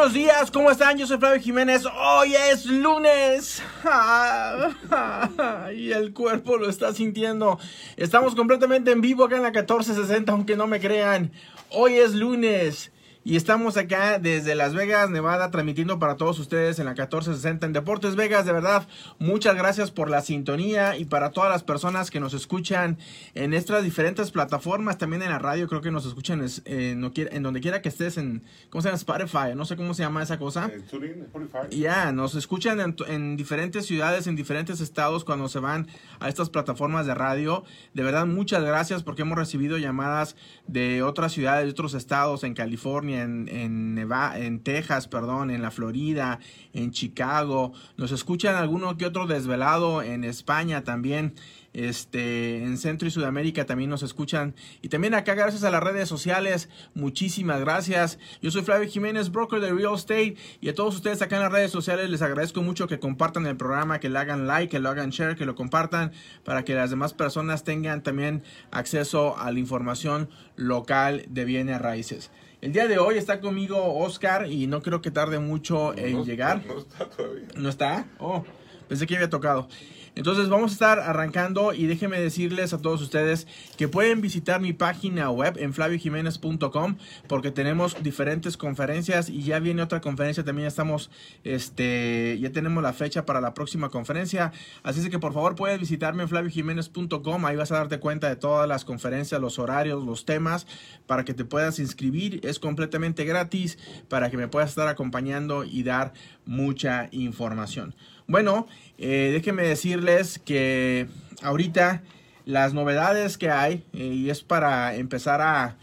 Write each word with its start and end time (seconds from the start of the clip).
buenos 0.00 0.14
días, 0.14 0.50
¿cómo 0.50 0.70
están? 0.70 0.96
Yo 0.96 1.06
soy 1.06 1.18
Flavio 1.18 1.42
Jiménez. 1.42 1.84
Hoy 1.84 2.34
es 2.34 2.64
lunes. 2.64 3.62
Y 5.76 5.92
el 5.92 6.14
cuerpo 6.14 6.56
lo 6.56 6.70
está 6.70 6.94
sintiendo. 6.94 7.58
Estamos 7.98 8.34
completamente 8.34 8.92
en 8.92 9.02
vivo 9.02 9.24
acá 9.24 9.36
en 9.36 9.42
la 9.42 9.50
1460, 9.50 10.32
aunque 10.32 10.56
no 10.56 10.66
me 10.66 10.80
crean. 10.80 11.30
Hoy 11.68 11.96
es 11.96 12.14
lunes. 12.14 12.90
Y 13.22 13.36
estamos 13.36 13.76
acá 13.76 14.18
desde 14.18 14.54
Las 14.54 14.74
Vegas, 14.74 15.10
Nevada, 15.10 15.50
transmitiendo 15.50 15.98
para 15.98 16.16
todos 16.16 16.38
ustedes 16.38 16.78
en 16.78 16.86
la 16.86 16.92
1460 16.92 17.66
en 17.66 17.74
Deportes 17.74 18.16
Vegas. 18.16 18.46
De 18.46 18.52
verdad, 18.52 18.88
muchas 19.18 19.56
gracias 19.56 19.90
por 19.90 20.08
la 20.08 20.22
sintonía 20.22 20.96
y 20.96 21.04
para 21.04 21.30
todas 21.30 21.50
las 21.50 21.62
personas 21.62 22.10
que 22.10 22.18
nos 22.18 22.32
escuchan 22.32 22.96
en 23.34 23.52
estas 23.52 23.84
diferentes 23.84 24.30
plataformas, 24.30 24.96
también 24.96 25.22
en 25.22 25.28
la 25.28 25.38
radio, 25.38 25.68
creo 25.68 25.82
que 25.82 25.90
nos 25.90 26.06
escuchan 26.06 26.42
en, 26.64 27.12
en 27.14 27.42
donde 27.42 27.60
quiera 27.60 27.82
que 27.82 27.90
estés, 27.90 28.16
en, 28.16 28.42
¿cómo 28.70 28.80
se 28.80 28.88
llama? 28.88 28.96
Spotify, 28.96 29.54
no 29.54 29.66
sé 29.66 29.76
cómo 29.76 29.92
se 29.92 30.02
llama 30.02 30.22
esa 30.22 30.38
cosa. 30.38 30.70
Eh, 30.72 31.78
ya, 31.78 32.12
nos 32.12 32.34
escuchan 32.34 32.80
en, 32.80 32.96
en 33.06 33.36
diferentes 33.36 33.84
ciudades, 33.84 34.28
en 34.28 34.36
diferentes 34.36 34.80
estados 34.80 35.24
cuando 35.24 35.46
se 35.50 35.58
van 35.58 35.88
a 36.20 36.30
estas 36.30 36.48
plataformas 36.48 37.04
de 37.04 37.14
radio. 37.14 37.64
De 37.92 38.02
verdad, 38.02 38.24
muchas 38.24 38.64
gracias 38.64 39.02
porque 39.02 39.22
hemos 39.22 39.36
recibido 39.36 39.76
llamadas 39.76 40.36
de 40.66 41.02
otras 41.02 41.32
ciudades, 41.32 41.66
de 41.66 41.72
otros 41.72 41.92
estados, 41.92 42.44
en 42.44 42.54
California 42.54 43.09
en, 43.14 43.48
en, 43.48 43.98
en 43.98 44.60
Texas, 44.60 45.08
perdón, 45.08 45.50
en 45.50 45.62
la 45.62 45.70
Florida, 45.70 46.38
en 46.72 46.90
Chicago. 46.90 47.72
Nos 47.96 48.12
escuchan 48.12 48.54
alguno 48.54 48.96
que 48.96 49.06
otro 49.06 49.26
desvelado 49.26 50.02
en 50.02 50.24
España 50.24 50.84
también. 50.84 51.34
Este, 51.72 52.64
en 52.64 52.78
Centro 52.78 53.06
y 53.06 53.12
Sudamérica 53.12 53.64
también 53.64 53.90
nos 53.90 54.02
escuchan. 54.02 54.54
Y 54.82 54.88
también 54.88 55.14
acá, 55.14 55.34
gracias 55.34 55.62
a 55.62 55.70
las 55.70 55.82
redes 55.82 56.08
sociales, 56.08 56.68
muchísimas 56.94 57.60
gracias. 57.60 58.18
Yo 58.42 58.50
soy 58.50 58.62
Flavio 58.62 58.88
Jiménez, 58.88 59.30
broker 59.30 59.60
de 59.60 59.72
Real 59.72 59.94
Estate. 59.94 60.36
Y 60.60 60.68
a 60.68 60.74
todos 60.74 60.96
ustedes 60.96 61.22
acá 61.22 61.36
en 61.36 61.42
las 61.42 61.52
redes 61.52 61.70
sociales 61.70 62.10
les 62.10 62.22
agradezco 62.22 62.62
mucho 62.62 62.88
que 62.88 62.98
compartan 62.98 63.46
el 63.46 63.56
programa, 63.56 64.00
que 64.00 64.08
le 64.08 64.18
hagan 64.18 64.46
like, 64.46 64.70
que 64.70 64.80
lo 64.80 64.88
hagan 64.88 65.10
share, 65.10 65.36
que 65.36 65.46
lo 65.46 65.54
compartan, 65.54 66.12
para 66.44 66.64
que 66.64 66.74
las 66.74 66.90
demás 66.90 67.14
personas 67.14 67.62
tengan 67.62 68.02
también 68.02 68.42
acceso 68.72 69.38
a 69.38 69.52
la 69.52 69.58
información 69.58 70.28
local 70.56 71.24
de 71.28 71.44
bienes 71.44 71.80
raíces. 71.80 72.30
El 72.60 72.72
día 72.72 72.86
de 72.86 72.98
hoy 72.98 73.16
está 73.16 73.40
conmigo 73.40 73.96
Oscar 73.96 74.46
y 74.46 74.66
no 74.66 74.82
creo 74.82 75.00
que 75.00 75.10
tarde 75.10 75.38
mucho 75.38 75.96
en 75.96 76.24
llegar. 76.24 76.62
No 76.66 76.78
está 76.78 77.08
todavía. 77.08 77.48
¿No 77.56 77.68
está? 77.70 78.06
Oh, 78.18 78.44
pensé 78.90 79.06
que 79.06 79.14
había 79.14 79.30
tocado. 79.30 79.68
Entonces 80.16 80.48
vamos 80.48 80.72
a 80.72 80.74
estar 80.74 80.98
arrancando 80.98 81.72
y 81.72 81.86
déjenme 81.86 82.20
decirles 82.20 82.72
a 82.72 82.78
todos 82.78 83.00
ustedes 83.00 83.46
que 83.76 83.86
pueden 83.86 84.20
visitar 84.20 84.60
mi 84.60 84.72
página 84.72 85.30
web 85.30 85.56
en 85.58 85.72
flaviojiménez.com 85.72 86.96
porque 87.28 87.52
tenemos 87.52 88.02
diferentes 88.02 88.56
conferencias 88.56 89.30
y 89.30 89.44
ya 89.44 89.60
viene 89.60 89.82
otra 89.82 90.00
conferencia. 90.00 90.42
También 90.42 90.66
estamos 90.66 91.12
este 91.44 92.36
ya 92.40 92.50
tenemos 92.50 92.82
la 92.82 92.92
fecha 92.92 93.24
para 93.24 93.40
la 93.40 93.54
próxima 93.54 93.90
conferencia. 93.90 94.50
Así 94.82 95.08
que 95.08 95.20
por 95.20 95.32
favor 95.32 95.54
puedes 95.54 95.78
visitarme 95.78 96.24
en 96.24 96.28
flaviojiménez.com 96.28 97.46
ahí 97.46 97.54
vas 97.54 97.70
a 97.70 97.76
darte 97.76 98.00
cuenta 98.00 98.28
de 98.28 98.34
todas 98.34 98.68
las 98.68 98.84
conferencias 98.84 99.40
los 99.40 99.60
horarios 99.60 100.04
los 100.04 100.24
temas 100.24 100.66
para 101.06 101.24
que 101.24 101.34
te 101.34 101.44
puedas 101.44 101.78
inscribir. 101.78 102.40
Es 102.42 102.58
completamente 102.58 103.24
gratis 103.24 103.78
para 104.08 104.28
que 104.28 104.36
me 104.36 104.48
puedas 104.48 104.70
estar 104.70 104.88
acompañando 104.88 105.62
y 105.62 105.84
dar 105.84 106.12
mucha 106.44 107.08
información 107.12 107.94
bueno, 108.30 108.68
eh, 108.96 109.30
déjenme 109.32 109.64
decirles 109.64 110.38
que 110.38 111.08
ahorita 111.42 112.04
las 112.44 112.74
novedades 112.74 113.36
que 113.36 113.50
hay, 113.50 113.84
eh, 113.92 114.04
y 114.04 114.30
es 114.30 114.44
para 114.44 114.94
empezar 114.94 115.40
a, 115.42 115.76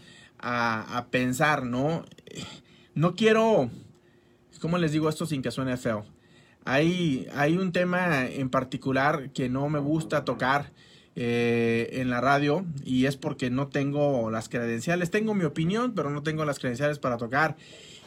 pensar, 1.10 1.66
¿no? 1.66 2.06
No 2.94 3.16
quiero, 3.16 3.68
¿cómo 4.62 4.78
les 4.78 4.92
digo 4.92 5.10
esto 5.10 5.26
sin 5.26 5.42
que 5.42 5.50
suene 5.50 5.76
feo? 5.76 6.06
Hay, 6.64 7.28
hay 7.34 7.58
un 7.58 7.70
tema 7.70 8.26
en 8.26 8.48
particular 8.48 9.28
que 9.34 9.50
no 9.50 9.68
me 9.68 9.78
gusta 9.78 10.24
tocar 10.24 10.72
eh, 11.16 12.00
en 12.00 12.08
la 12.08 12.22
radio 12.22 12.64
y 12.82 13.04
es 13.04 13.16
porque 13.18 13.50
no 13.50 13.68
tengo 13.68 14.30
las 14.30 14.48
credenciales. 14.48 15.10
Tengo 15.10 15.34
mi 15.34 15.44
opinión, 15.44 15.92
pero 15.94 16.08
no 16.08 16.22
tengo 16.22 16.46
las 16.46 16.58
credenciales 16.58 16.98
para 16.98 17.18
tocar. 17.18 17.56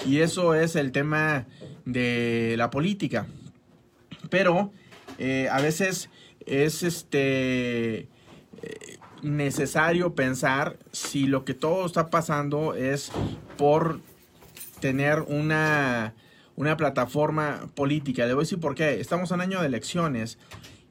Y 0.07 0.21
eso 0.21 0.55
es 0.55 0.75
el 0.75 0.91
tema 0.91 1.45
de 1.85 2.55
la 2.57 2.71
política 2.71 3.27
pero 4.31 4.71
eh, 5.19 5.47
a 5.51 5.61
veces 5.61 6.09
es 6.47 6.81
este 6.81 7.99
eh, 7.99 8.07
necesario 9.21 10.15
pensar 10.15 10.79
si 10.91 11.27
lo 11.27 11.45
que 11.45 11.53
todo 11.53 11.85
está 11.85 12.09
pasando 12.09 12.73
es 12.73 13.11
por 13.57 13.99
tener 14.79 15.19
una, 15.27 16.15
una 16.55 16.75
plataforma 16.77 17.69
política. 17.75 18.25
Le 18.25 18.33
voy 18.33 18.41
a 18.41 18.45
decir 18.45 18.59
por 18.59 18.73
qué. 18.73 18.99
Estamos 18.99 19.29
en 19.31 19.41
año 19.41 19.61
de 19.61 19.67
elecciones 19.67 20.39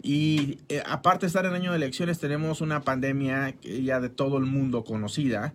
y 0.01 0.59
eh, 0.69 0.83
aparte 0.87 1.23
de 1.23 1.29
estar 1.29 1.45
en 1.45 1.55
año 1.55 1.73
de 1.73 1.79
elecciones 1.79 2.21
tenemos 2.21 2.61
una 2.61 2.83
pandemia 2.83 3.57
ya 3.63 4.01
de 4.01 4.11
todo 4.11 4.39
el 4.39 4.45
mundo 4.45 4.85
conocida. 4.85 5.55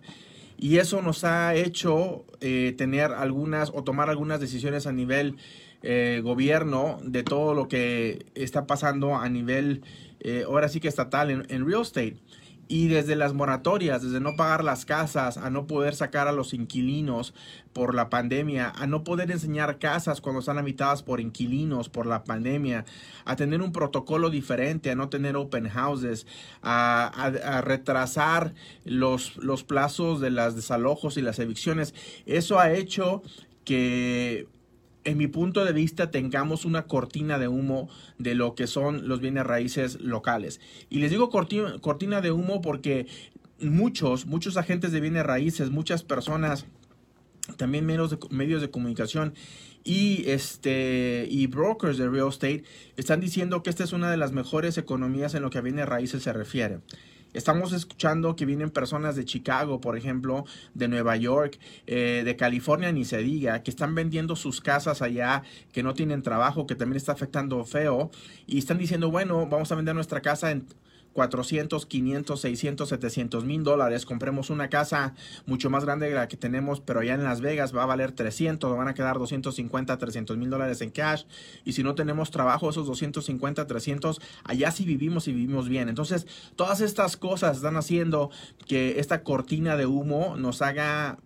Y 0.58 0.78
eso 0.78 1.02
nos 1.02 1.22
ha 1.24 1.54
hecho 1.54 2.24
tener 2.40 3.12
algunas 3.12 3.70
o 3.74 3.84
tomar 3.84 4.08
algunas 4.08 4.40
decisiones 4.40 4.86
a 4.86 4.92
nivel 4.92 5.36
eh, 5.82 6.20
gobierno 6.22 6.98
de 7.02 7.22
todo 7.22 7.54
lo 7.54 7.68
que 7.68 8.26
está 8.34 8.66
pasando 8.66 9.16
a 9.16 9.28
nivel, 9.28 9.82
eh, 10.20 10.44
ahora 10.46 10.68
sí 10.68 10.80
que 10.80 10.88
estatal 10.88 11.30
en, 11.30 11.66
real 11.66 11.82
estate. 11.82 12.16
Y 12.68 12.88
desde 12.88 13.14
las 13.14 13.32
moratorias, 13.32 14.02
desde 14.02 14.18
no 14.18 14.34
pagar 14.34 14.64
las 14.64 14.84
casas, 14.84 15.36
a 15.36 15.50
no 15.50 15.68
poder 15.68 15.94
sacar 15.94 16.26
a 16.26 16.32
los 16.32 16.52
inquilinos 16.52 17.32
por 17.72 17.94
la 17.94 18.10
pandemia, 18.10 18.72
a 18.74 18.88
no 18.88 19.04
poder 19.04 19.30
enseñar 19.30 19.78
casas 19.78 20.20
cuando 20.20 20.40
están 20.40 20.58
habitadas 20.58 21.04
por 21.04 21.20
inquilinos 21.20 21.88
por 21.88 22.06
la 22.06 22.24
pandemia, 22.24 22.84
a 23.24 23.36
tener 23.36 23.62
un 23.62 23.70
protocolo 23.70 24.30
diferente, 24.30 24.90
a 24.90 24.96
no 24.96 25.08
tener 25.08 25.36
open 25.36 25.68
houses, 25.68 26.26
a, 26.60 27.62
retrasar 27.62 28.52
los, 28.84 29.36
los 29.36 29.62
plazos 29.62 30.20
de 30.20 30.30
las 30.30 30.56
desalojos 30.56 31.16
y 31.18 31.22
las 31.22 31.38
evicciones. 31.38 31.94
Eso 32.26 32.58
ha 32.58 32.72
hecho 32.72 33.22
que 33.64 34.48
en 35.06 35.16
mi 35.16 35.28
punto 35.28 35.64
de 35.64 35.72
vista, 35.72 36.10
tengamos 36.10 36.64
una 36.64 36.86
cortina 36.86 37.38
de 37.38 37.46
humo 37.46 37.88
de 38.18 38.34
lo 38.34 38.56
que 38.56 38.66
son 38.66 39.08
los 39.08 39.20
bienes 39.20 39.46
raíces 39.46 40.00
locales. 40.00 40.60
Y 40.90 40.98
les 40.98 41.12
digo 41.12 41.30
cortina, 41.30 41.78
cortina 41.80 42.20
de 42.20 42.32
humo 42.32 42.60
porque 42.60 43.06
muchos, 43.60 44.26
muchos 44.26 44.56
agentes 44.56 44.90
de 44.90 45.00
bienes 45.00 45.24
raíces, 45.24 45.70
muchas 45.70 46.02
personas, 46.02 46.66
también 47.56 47.86
medios 47.86 48.10
de, 48.10 48.18
medios 48.30 48.60
de 48.60 48.70
comunicación 48.70 49.34
y 49.84 50.28
este 50.28 51.28
y 51.30 51.46
brokers 51.46 51.96
de 51.96 52.08
real 52.08 52.28
estate 52.28 52.64
están 52.96 53.20
diciendo 53.20 53.62
que 53.62 53.70
esta 53.70 53.84
es 53.84 53.92
una 53.92 54.10
de 54.10 54.16
las 54.16 54.32
mejores 54.32 54.76
economías 54.76 55.34
en 55.34 55.42
lo 55.42 55.50
que 55.50 55.58
a 55.58 55.60
bienes 55.60 55.86
raíces 55.86 56.24
se 56.24 56.32
refiere. 56.32 56.80
Estamos 57.36 57.74
escuchando 57.74 58.34
que 58.34 58.46
vienen 58.46 58.70
personas 58.70 59.14
de 59.14 59.26
Chicago, 59.26 59.78
por 59.78 59.98
ejemplo, 59.98 60.46
de 60.72 60.88
Nueva 60.88 61.16
York, 61.16 61.58
eh, 61.86 62.22
de 62.24 62.34
California, 62.34 62.90
ni 62.92 63.04
se 63.04 63.18
diga, 63.18 63.62
que 63.62 63.70
están 63.70 63.94
vendiendo 63.94 64.36
sus 64.36 64.62
casas 64.62 65.02
allá, 65.02 65.42
que 65.70 65.82
no 65.82 65.92
tienen 65.92 66.22
trabajo, 66.22 66.66
que 66.66 66.74
también 66.74 66.96
está 66.96 67.12
afectando 67.12 67.62
feo, 67.66 68.10
y 68.46 68.56
están 68.56 68.78
diciendo, 68.78 69.10
bueno, 69.10 69.46
vamos 69.46 69.70
a 69.70 69.74
vender 69.74 69.94
nuestra 69.94 70.22
casa 70.22 70.50
en 70.50 70.66
400, 71.16 71.86
500, 71.86 72.38
600, 72.38 72.88
700 72.90 73.44
mil 73.46 73.64
dólares. 73.64 74.04
Compremos 74.04 74.50
una 74.50 74.68
casa 74.68 75.14
mucho 75.46 75.70
más 75.70 75.86
grande 75.86 76.10
de 76.10 76.14
la 76.14 76.28
que 76.28 76.36
tenemos, 76.36 76.80
pero 76.80 77.00
allá 77.00 77.14
en 77.14 77.24
Las 77.24 77.40
Vegas 77.40 77.74
va 77.74 77.84
a 77.84 77.86
valer 77.86 78.12
300, 78.12 78.76
van 78.76 78.86
a 78.86 78.92
quedar 78.92 79.18
250, 79.18 79.96
300 79.96 80.36
mil 80.36 80.50
dólares 80.50 80.82
en 80.82 80.90
cash. 80.90 81.24
Y 81.64 81.72
si 81.72 81.82
no 81.82 81.94
tenemos 81.94 82.30
trabajo, 82.30 82.68
esos 82.68 82.86
250, 82.86 83.66
300, 83.66 84.20
allá 84.44 84.70
sí 84.70 84.84
vivimos 84.84 85.26
y 85.26 85.32
vivimos 85.32 85.70
bien. 85.70 85.88
Entonces, 85.88 86.26
todas 86.54 86.82
estas 86.82 87.16
cosas 87.16 87.56
están 87.56 87.78
haciendo 87.78 88.30
que 88.68 89.00
esta 89.00 89.22
cortina 89.22 89.78
de 89.78 89.86
humo 89.86 90.36
nos 90.36 90.60
haga 90.60 91.18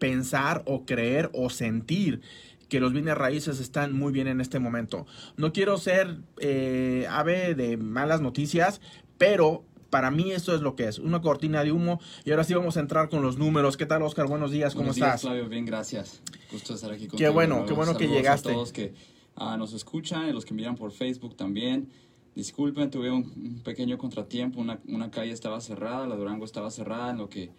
pensar 0.00 0.64
o 0.66 0.84
creer 0.84 1.30
o 1.32 1.50
sentir 1.50 2.20
que 2.68 2.80
los 2.80 2.92
bienes 2.92 3.16
raíces 3.16 3.60
están 3.60 3.92
muy 3.92 4.12
bien 4.12 4.26
en 4.26 4.40
este 4.40 4.58
momento. 4.58 5.06
No 5.36 5.52
quiero 5.52 5.78
ser 5.78 6.16
eh, 6.40 7.06
ave 7.08 7.54
de 7.54 7.76
malas 7.76 8.20
noticias, 8.20 8.80
pero 9.18 9.64
para 9.90 10.10
mí 10.10 10.32
esto 10.32 10.54
es 10.54 10.60
lo 10.60 10.76
que 10.76 10.88
es, 10.88 10.98
una 10.98 11.20
cortina 11.20 11.62
de 11.64 11.72
humo. 11.72 12.00
Y 12.24 12.30
ahora 12.30 12.44
sí 12.44 12.54
vamos 12.54 12.76
a 12.76 12.80
entrar 12.80 13.08
con 13.08 13.22
los 13.22 13.38
números. 13.38 13.76
¿Qué 13.76 13.86
tal, 13.86 14.02
Oscar? 14.02 14.26
Buenos 14.26 14.50
días, 14.50 14.74
¿cómo 14.74 14.88
Buenos 14.88 14.96
estás? 14.96 15.22
Días, 15.22 15.32
Flavio, 15.32 15.48
bien, 15.48 15.64
gracias. 15.64 16.20
Gusto 16.50 16.74
estar 16.74 16.90
aquí 16.90 17.06
contigo. 17.06 17.18
Qué 17.18 17.32
bueno, 17.32 17.64
qué 17.66 17.72
bueno 17.72 17.96
que 17.96 18.08
llegaste. 18.08 18.50
A 18.50 18.52
todos 18.52 18.72
que 18.72 18.94
uh, 19.36 19.56
nos 19.56 19.72
escuchan 19.72 20.28
y 20.28 20.32
los 20.32 20.44
que 20.44 20.54
miran 20.54 20.76
por 20.76 20.92
Facebook 20.92 21.36
también. 21.36 21.88
Disculpen, 22.34 22.90
tuve 22.90 23.10
un, 23.10 23.62
pequeño 23.64 23.96
contratiempo. 23.96 24.60
Una, 24.60 24.80
una, 24.88 25.10
calle 25.10 25.32
estaba 25.32 25.60
cerrada, 25.60 26.06
la 26.06 26.16
Durango 26.16 26.44
estaba 26.44 26.70
cerrada 26.70 27.10
en 27.10 27.18
lo 27.18 27.30
que 27.30 27.50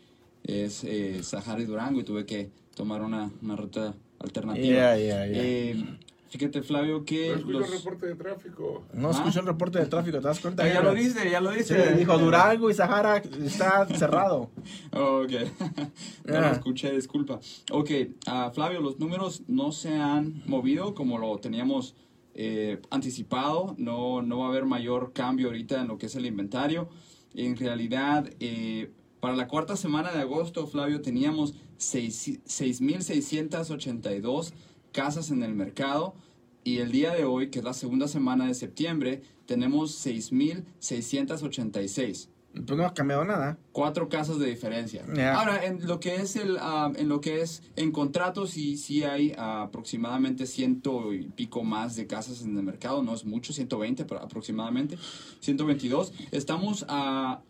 es 0.43 0.83
eh, 0.83 1.23
Sahara 1.23 1.61
y 1.61 1.65
Durango 1.65 1.99
y 1.99 2.03
tuve 2.03 2.25
que 2.25 2.51
tomar 2.75 3.01
una, 3.01 3.31
una 3.41 3.55
ruta 3.55 3.95
alternativa. 4.19 4.95
Yeah, 4.95 4.97
yeah, 4.97 5.25
yeah. 5.25 5.43
Eh, 5.43 5.97
Fíjate, 6.29 6.61
Flavio, 6.61 7.05
que 7.05 7.29
No 7.29 7.35
escucho 7.37 7.59
los... 7.59 7.69
el 7.71 7.77
reporte 7.77 8.05
de 8.07 8.15
tráfico. 8.15 8.83
No 8.93 9.07
Ah. 9.09 9.11
escuchó 9.11 9.39
el 9.39 9.45
reporte 9.45 9.79
de 9.79 9.85
tráfico, 9.85 10.17
¿te 10.19 10.27
das 10.27 10.39
cuenta? 10.41 10.63
Ah, 10.63 10.67
ya 10.67 10.81
lo 10.81 10.93
dice, 10.93 11.29
ya 11.31 11.39
lo 11.39 11.51
Sí, 11.53 11.59
dice. 11.59 11.95
dijo 11.95 12.17
Durango 12.17 12.69
y 12.69 12.73
Sahara 12.73 13.17
está 13.17 13.85
cerrado. 13.87 14.49
Ok, 14.91 15.31
no 16.25 16.39
lo 16.41 16.47
Ah. 16.47 16.51
escuché, 16.51 16.91
disculpa. 16.91 17.39
Ok, 17.71 17.91
ah, 18.25 18.51
Flavio, 18.53 18.81
los 18.81 18.99
números 18.99 19.43
no 19.47 19.71
se 19.71 19.95
han 19.95 20.43
movido 20.45 20.93
como 20.93 21.17
lo 21.17 21.37
teníamos 21.37 21.95
eh, 22.39 22.79
anticipado. 22.91 23.73
No, 23.79 24.21
no 24.21 24.39
va 24.39 24.45
a 24.45 24.49
haber 24.49 24.65
mayor 24.65 25.11
cambio 25.13 25.47
ahorita 25.47 25.81
en 25.81 25.87
lo 25.87 25.97
que 25.97 26.05
es 26.07 26.15
el 26.15 26.25
inventario. 26.25 26.87
En 27.33 27.55
realidad, 27.57 28.29
eh, 28.39 28.91
para 29.19 29.35
la 29.35 29.47
cuarta 29.47 29.75
semana 29.75 30.11
de 30.11 30.19
agosto, 30.21 30.67
Flavio, 30.67 31.01
teníamos 31.01 31.55
seis- 31.77 32.39
6.682 32.45 34.53
casas 34.97 35.29
en 35.29 35.43
el 35.43 35.53
mercado. 35.53 36.15
Y 36.63 36.79
el 36.79 36.91
día 36.91 37.13
de 37.13 37.23
hoy, 37.23 37.51
que 37.51 37.59
es 37.59 37.65
la 37.65 37.75
segunda 37.75 38.07
semana 38.07 38.47
de 38.47 38.55
septiembre, 38.55 39.21
tenemos 39.45 40.03
6.686 40.05 42.29
Pues 42.65 42.77
no 42.77 42.83
ha 42.83 42.95
cambiado 42.95 43.23
nada. 43.23 43.59
cuatro 43.71 44.09
casas 44.09 44.39
de 44.39 44.47
diferencia. 44.47 45.05
Ahora, 45.35 45.63
en 45.65 45.85
lo 45.85 45.99
que 45.99 46.15
es 46.15 46.35
el, 46.35 46.57
ah, 46.59 46.91
en 46.95 47.09
lo 47.09 47.21
que 47.21 47.41
es 47.41 47.61
en 47.75 47.91
contratos, 47.91 48.49
sí, 48.49 48.75
sí 48.75 49.03
hay 49.03 49.35
aproximadamente 49.37 50.47
ciento 50.47 51.13
y 51.13 51.29
pico 51.29 51.63
más 51.63 51.95
de 51.95 52.07
casas 52.07 52.41
en 52.41 52.57
el 52.57 52.63
mercado, 52.63 53.03
no 53.03 53.13
es 53.13 53.23
mucho, 53.23 53.53
120 53.53 54.03
pero 54.05 54.21
aproximadamente, 54.21 54.97
122. 55.41 56.11
Estamos 56.31 56.85
a 56.89 57.41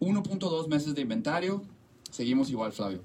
1.2 0.00 0.68
meses 0.68 0.94
de 0.94 1.02
inventario, 1.02 1.64
seguimos 2.10 2.50
igual, 2.50 2.72
Flavio. 2.72 3.00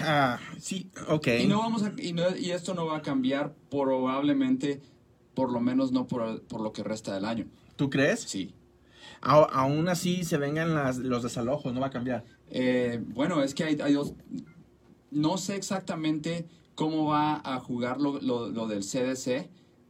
Ah, 0.00 0.38
sí, 0.58 0.90
ok. 1.08 1.28
Y 1.40 1.46
no 1.46 1.58
vamos 1.58 1.82
a, 1.82 1.92
y, 1.98 2.12
no- 2.12 2.36
y 2.36 2.50
esto 2.50 2.74
no 2.74 2.86
va 2.86 2.98
a 2.98 3.02
cambiar 3.02 3.54
probablemente, 3.70 4.80
por 5.34 5.50
lo 5.52 5.60
menos 5.60 5.92
no 5.92 6.06
por, 6.06 6.42
por 6.42 6.60
lo 6.60 6.72
que 6.72 6.82
resta 6.82 7.14
del 7.14 7.24
año. 7.24 7.46
¿Tú 7.76 7.88
crees? 7.90 8.20
Sí. 8.20 8.54
A- 9.20 9.42
aún 9.42 9.88
así 9.88 10.24
se 10.24 10.36
vengan 10.38 10.74
las, 10.74 10.98
los 10.98 11.22
desalojos, 11.22 11.72
no 11.72 11.80
va 11.80 11.88
a 11.88 11.90
cambiar. 11.90 12.24
Eh, 12.50 13.00
bueno, 13.08 13.42
es 13.42 13.54
que 13.54 13.64
hay, 13.64 13.78
hay 13.80 13.92
dos. 13.94 14.14
No 15.10 15.38
sé 15.38 15.56
exactamente 15.56 16.46
cómo 16.74 17.06
va 17.06 17.40
a 17.44 17.58
jugar 17.60 18.00
lo, 18.00 18.20
lo- 18.20 18.48
lo 18.50 18.66
del 18.68 18.82
CDC 18.84 19.48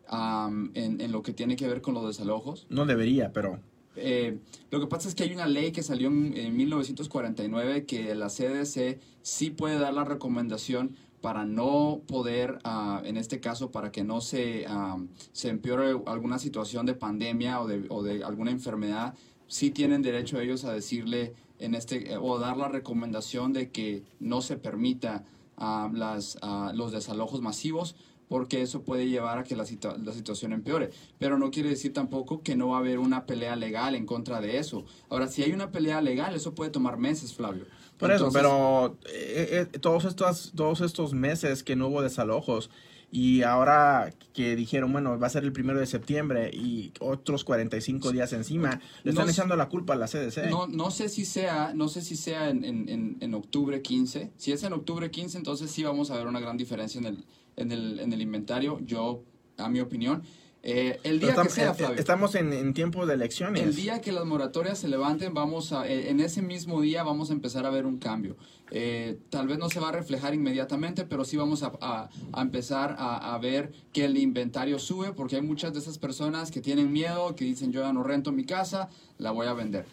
am, 0.09 0.71
en, 0.75 1.01
en 1.01 1.13
lo 1.13 1.23
que 1.23 1.33
tiene 1.33 1.57
que 1.57 1.67
ver 1.69 1.81
con 1.83 1.95
los 1.95 2.07
desalojos. 2.07 2.67
No 2.71 2.87
debería, 2.87 3.33
pero... 3.33 3.61
Eh, 4.01 4.39
lo 4.71 4.81
que 4.81 4.87
pasa 4.87 5.09
es 5.09 5.15
que 5.15 5.25
hay 5.25 5.33
una 5.33 5.47
ley 5.47 5.73
que 5.73 5.83
salió 5.83 6.09
en, 6.09 6.37
en 6.37 6.57
1949 6.57 7.85
que 7.87 8.15
la 8.15 8.29
CDC 8.29 9.01
sí 9.23 9.51
puede 9.51 9.79
dar 9.79 9.95
la 9.95 10.05
recomendación 10.05 10.97
para 11.21 11.45
no 11.45 12.03
poder, 12.07 12.59
ah, 12.65 13.03
en 13.05 13.17
este 13.17 13.41
caso, 13.41 13.71
para 13.71 13.91
que 13.91 14.05
no 14.05 14.21
se, 14.21 14.67
am, 14.67 15.09
se 15.33 15.49
empeore 15.49 16.01
alguna 16.07 16.39
situación 16.39 16.87
de 16.87 16.95
pandemia 16.95 17.61
o 17.61 17.67
de, 17.67 17.87
o 17.89 18.03
de 18.03 18.23
alguna 18.25 18.51
enfermedad, 18.51 19.15
sí 19.47 19.71
tienen 19.71 20.03
derecho 20.03 20.41
ellos 20.41 20.65
a 20.65 20.73
decirle 20.73 21.35
en 21.59 21.75
este 21.75 22.13
eh, 22.13 22.19
o 22.21 22.39
dar 22.39 22.57
la 22.57 22.69
recomendación 22.69 23.53
de 23.53 23.71
que 23.71 24.05
no 24.21 24.43
se 24.43 24.57
permita 24.57 25.25
ah, 25.57 25.91
las, 25.93 26.39
ah, 26.43 26.73
los 26.75 26.93
desalojos 26.93 27.41
masivos 27.41 27.97
porque 28.29 28.63
eso 28.63 28.83
puede 28.83 29.09
llevar 29.09 29.39
a 29.39 29.45
que 29.45 29.57
la, 29.57 29.65
situa- 29.65 29.97
la 29.97 30.13
situación 30.13 30.53
empeore. 30.53 30.91
Pero 31.19 31.39
no 31.39 31.51
quiere 31.51 31.71
decir 31.71 31.93
tampoco 31.93 32.43
que 32.43 32.57
no 32.57 32.69
va 32.69 32.77
a 32.77 32.81
haber 32.81 32.99
una 32.99 33.27
pelea 33.27 33.57
legal 33.57 33.95
en 33.95 34.07
contra 34.07 34.41
de 34.41 34.59
eso. 34.59 34.85
Ahora, 35.09 35.29
si 35.29 35.43
hay 35.43 35.53
una 35.53 35.71
pelea 35.71 36.01
legal, 36.01 36.35
eso 36.35 36.55
puede 36.55 36.71
tomar 36.71 36.99
meses, 36.99 37.35
Flavio. 37.35 37.65
Por 37.99 38.13
eso, 38.13 38.31
pero 38.33 38.97
eh, 39.07 39.67
eh, 39.73 39.79
todos, 39.81 40.05
estos, 40.05 40.53
todos 40.55 40.81
estos 40.83 41.15
meses 41.15 41.65
que 41.65 41.75
no 41.75 41.89
hubo 41.89 42.01
desalojos 42.03 42.71
y 43.11 43.43
ahora 43.43 44.13
que 44.35 44.55
dijeron, 44.55 44.93
bueno, 44.93 45.19
va 45.19 45.27
a 45.27 45.31
ser 45.31 45.43
el 45.43 45.53
primero 45.53 45.81
de 45.81 45.87
septiembre 45.87 46.51
y 46.53 46.93
otros 47.01 47.43
45 47.43 48.13
días 48.13 48.33
encima, 48.35 48.81
le 49.03 49.11
están 49.11 49.25
No 49.27 49.33
echando 49.33 49.57
la 49.57 49.69
culpa 49.69 49.95
a 49.95 49.97
la 49.97 50.07
CDC. 50.07 50.51
No, 50.51 50.67
no 50.69 50.91
sé 50.93 51.09
si 51.09 51.25
sea, 51.25 51.73
no 51.75 51.89
sé 51.89 52.03
si 52.03 52.15
sea 52.17 52.51
en, 52.51 53.17
en 53.19 53.35
octubre 53.35 53.81
15. 53.83 54.31
Si 54.37 54.53
es 54.53 54.63
en 54.63 54.75
octubre 54.75 55.11
15, 55.11 55.39
entonces 55.39 55.71
sí 55.71 55.83
vamos 55.83 56.11
a 56.11 56.17
ver 56.19 56.27
una 56.27 56.39
gran 56.39 56.57
diferencia 56.59 56.99
en 57.01 57.07
el, 57.07 57.25
en 57.59 57.73
el, 57.73 58.01
en 58.01 58.13
el 58.13 58.21
inventario. 58.23 58.79
Yo, 58.85 59.23
a 59.59 59.69
mi 59.69 59.81
opinión. 59.81 60.23
Eh, 60.65 60.99
el 61.05 61.21
día 61.21 61.35
que 61.35 61.41
estam- 61.43 61.49
sea, 61.51 61.71
eh, 61.71 61.75
Flavio. 61.75 61.99
estamos 61.99 62.35
en, 62.35 62.53
en 62.53 62.75
tiempo 62.75 63.07
de 63.07 63.15
elecciones. 63.15 63.63
El 63.63 63.77
día 63.77 64.01
que 64.01 64.11
las 64.11 64.25
moratorias 64.25 64.79
se 64.79 64.89
levanten, 64.89 65.33
vamos 65.33 65.73
a, 65.73 65.87
eh, 65.89 66.11
en 66.11 66.19
ese 66.19 66.43
mismo 66.43 66.81
día 66.81 67.05
vamos 67.05 67.31
a 67.31 67.33
empezar 67.33 67.65
a 67.65 67.71
ver 67.71 67.87
un 67.87 67.99
cambio. 67.99 68.37
Eh, 68.73 69.19
tal 69.31 69.47
vez 69.47 69.57
no 69.59 69.71
se 69.71 69.79
va 69.79 69.91
a 69.91 69.93
reflejar 69.93 70.35
inmediatamente, 70.35 71.05
pero 71.05 71.25
sí 71.25 71.37
vamos 71.37 71.63
a, 71.63 71.73
a- 71.81 72.11
a 72.33 72.43
empezar 72.43 72.97
a, 72.99 73.35
a 73.35 73.39
ver 73.39 73.71
que 73.93 74.05
el 74.05 74.19
inventario 74.19 74.81
sube, 74.81 75.13
porque 75.13 75.37
hay 75.37 75.43
muchas 75.43 75.73
de 75.73 75.79
esas 75.79 75.97
personas 75.97 76.51
que 76.51 76.61
tienen 76.61 76.93
miedo, 76.93 77.37
que 77.37 77.45
dicen 77.45 77.71
yo 77.73 77.81
ya 77.83 77.93
no 77.93 78.03
rento 78.03 78.33
mi 78.33 78.45
casa, 78.45 78.89
la 79.17 79.31
voy 79.31 79.47
a 79.47 79.53
vender. 79.55 79.87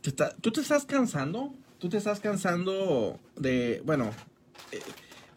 ¿Te 0.00 0.08
está- 0.08 0.34
¿Tú 0.40 0.50
te 0.50 0.62
estás 0.62 0.86
cansando? 0.86 1.52
¿Tú 1.78 1.90
te 1.90 1.98
estás 1.98 2.18
cansando 2.18 3.20
de, 3.36 3.82
bueno, 3.84 4.10
eh, 4.72 4.80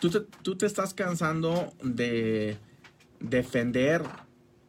tú 0.02 0.10
te, 0.10 0.20
tú 0.42 0.58
te 0.58 0.66
estás 0.66 0.94
cansando 0.94 1.72
de 1.84 2.58
defender, 3.20 4.04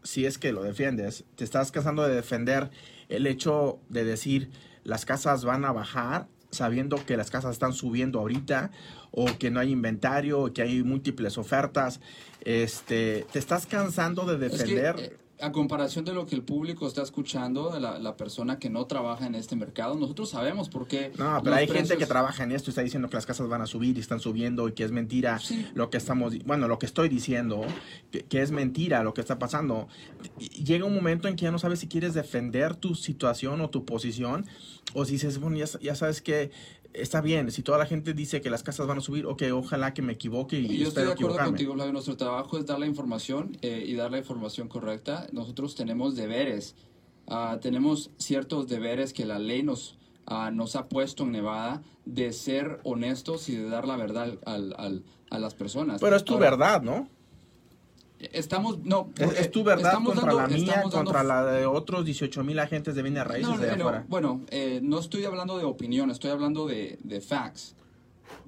si 0.03 0.27
es 0.27 0.39
que 0.39 0.53
lo 0.53 0.63
defiendes, 0.63 1.25
te 1.37 1.43
estás 1.43 1.73
cansando 1.73 2.07
de 2.07 2.15
defender 2.15 2.71
el 3.09 3.27
hecho 3.27 3.81
de 3.89 4.05
decir 4.05 4.51
las 4.85 5.05
casas 5.05 5.45
van 5.45 5.65
a 5.65 5.73
bajar 5.73 6.29
sabiendo 6.51 7.05
que 7.07 7.17
las 7.17 7.31
casas 7.31 7.53
están 7.53 7.73
subiendo 7.73 8.21
ahorita 8.21 8.71
o 9.11 9.27
que 9.39 9.51
no 9.51 9.59
hay 9.59 9.71
inventario 9.71 10.41
o 10.41 10.53
que 10.53 10.61
hay 10.61 10.83
múltiples 10.83 11.39
ofertas. 11.39 12.01
Este, 12.43 13.27
te 13.33 13.39
estás 13.39 13.67
cansando 13.67 14.27
de 14.27 14.47
Es 14.47 14.53
que, 14.53 14.59
defender 14.59 14.97
eh, 14.99 15.17
a 15.43 15.51
comparación 15.53 16.05
de 16.05 16.15
lo 16.15 16.25
que 16.25 16.35
el 16.37 16.43
público 16.43 16.87
está 16.87 17.03
escuchando, 17.03 17.71
de 17.73 17.81
la, 17.81 17.99
la 17.99 18.17
persona 18.17 18.59
que 18.59 18.71
no 18.71 18.87
trabaja 18.87 19.27
en 19.27 19.35
este 19.35 19.57
mercado, 19.57 19.97
nosotros 19.97 20.31
sabemos 20.31 20.69
por 20.69 20.87
qué. 20.87 21.11
No, 21.19 21.41
pero 21.43 21.57
hay 21.57 21.67
gente 21.69 21.97
que 21.97 22.07
trabaja 22.07 22.45
en 22.45 22.53
esto 22.53 22.69
y 22.69 22.73
está 22.73 22.83
diciendo 22.83 23.09
que 23.09 23.17
las 23.17 23.27
casas 23.27 23.49
van 23.49 23.61
a 23.61 23.67
subir 23.67 23.97
y 23.97 24.01
están 24.01 24.21
subiendo 24.21 24.69
y 24.69 24.73
que 24.73 24.85
es 24.85 24.93
mentira 24.93 25.39
Sí. 25.41 25.67
lo 25.75 25.91
que 25.91 25.97
estamos, 25.99 26.39
bueno, 26.45 26.69
lo 26.69 26.79
que 26.79 26.87
estoy 26.87 27.09
diciendo, 27.09 27.63
que, 28.11 28.21
que 28.25 28.41
es 28.41 28.53
mentira 28.53 29.03
lo 29.03 29.15
que 29.15 29.21
está 29.21 29.39
pasando. 29.39 29.89
Llega 30.39 30.85
un 30.85 30.95
momento 30.95 31.27
en 31.29 31.37
que 31.37 31.43
ya 31.43 31.51
no 31.51 31.59
sabes 31.59 31.81
si 31.81 31.89
quieres 31.89 32.15
defender 32.15 32.77
tu 32.77 32.95
situación 32.95 33.61
o 33.61 33.69
tu 33.69 33.85
posición 33.85 34.47
o 34.95 35.05
si 35.05 35.13
dices, 35.13 35.39
bueno, 35.39 35.57
ya, 35.57 35.67
ya 35.81 35.95
sabes 35.97 36.23
que 36.23 36.51
está 36.95 37.21
bien, 37.21 37.51
si 37.51 37.63
toda 37.63 37.79
la 37.79 37.87
gente 37.87 38.15
dice 38.15 38.41
que 38.41 38.51
las 38.51 38.63
casas 38.63 38.87
van 38.87 38.99
a 38.99 39.01
subir, 39.01 39.27
ok, 39.27 39.43
ojalá 39.53 39.95
que 39.95 40.03
me 40.03 40.13
equivoque 40.13 40.59
y, 40.61 40.67
Y 40.67 40.79
yo 40.79 40.89
estoy 40.89 41.05
de 41.05 41.13
acuerdo 41.13 41.13
equivocarme. 41.13 41.51
contigo, 41.51 41.75
Flavio. 41.75 41.93
Nuestro 41.93 42.17
trabajo 42.17 42.59
es 42.59 42.67
dar 42.67 42.79
la 42.79 42.87
información 42.87 43.57
eh, 43.63 43.85
y 43.87 43.95
dar 43.95 44.11
la 44.11 44.19
información 44.19 44.69
correcta. 44.69 45.27
Nosotros 45.33 45.75
tenemos 45.75 46.17
deberes. 46.17 46.75
Ah, 47.29 47.59
tenemos 47.63 48.11
ciertos 48.19 48.69
deberes 48.69 49.13
que 49.13 49.25
la 49.25 49.39
ley 49.39 49.63
nos, 49.63 49.97
ah, 50.27 50.51
nos 50.53 50.77
ha 50.77 50.89
puesto 50.89 51.23
en 51.23 51.33
Nevada 51.33 51.83
de 52.05 52.33
ser 52.33 52.81
honestos 52.85 53.49
y 53.49 53.57
de 53.57 53.69
dar 53.69 53.87
la 53.87 53.97
verdad 53.97 54.39
al, 54.45 54.75
al- 54.77 55.03
a 55.31 55.39
las 55.39 55.55
personas. 55.55 56.01
Pero 56.01 56.17
es 56.17 56.25
tu 56.25 56.35
Ahora, 56.35 56.51
verdad, 56.51 56.83
¿no? 56.83 57.09
Estamos, 58.33 58.79
no. 58.85 59.11
Es, 59.19 59.33
es 59.41 59.51
tu 59.51 59.65
verdad 59.65 59.87
estamos 59.93 60.15
contra 60.15 60.35
dando- 60.35 60.49
la 60.49 60.57
mía, 60.57 60.73
dando 60.77 60.91
contra 60.91 61.23
la 61.25 61.45
de 61.45 61.67
otros 61.67 62.05
18 62.05 62.45
mil 62.45 62.59
agentes 62.59 62.95
de 62.95 63.03
bienes 63.03 63.27
raíces 63.27 63.49
No, 63.51 63.59
de 63.59 63.67
no, 63.77 63.85
afuera. 63.89 64.05
bueno, 64.09 64.41
eh, 64.51 64.81
no 64.83 64.99
estoy 65.01 65.25
hablando 65.25 65.59
de 65.59 65.65
opinión, 65.65 66.11
estoy 66.11 66.31
hablando 66.31 66.67
de, 66.67 66.99
de 67.03 67.21
facts, 67.21 67.75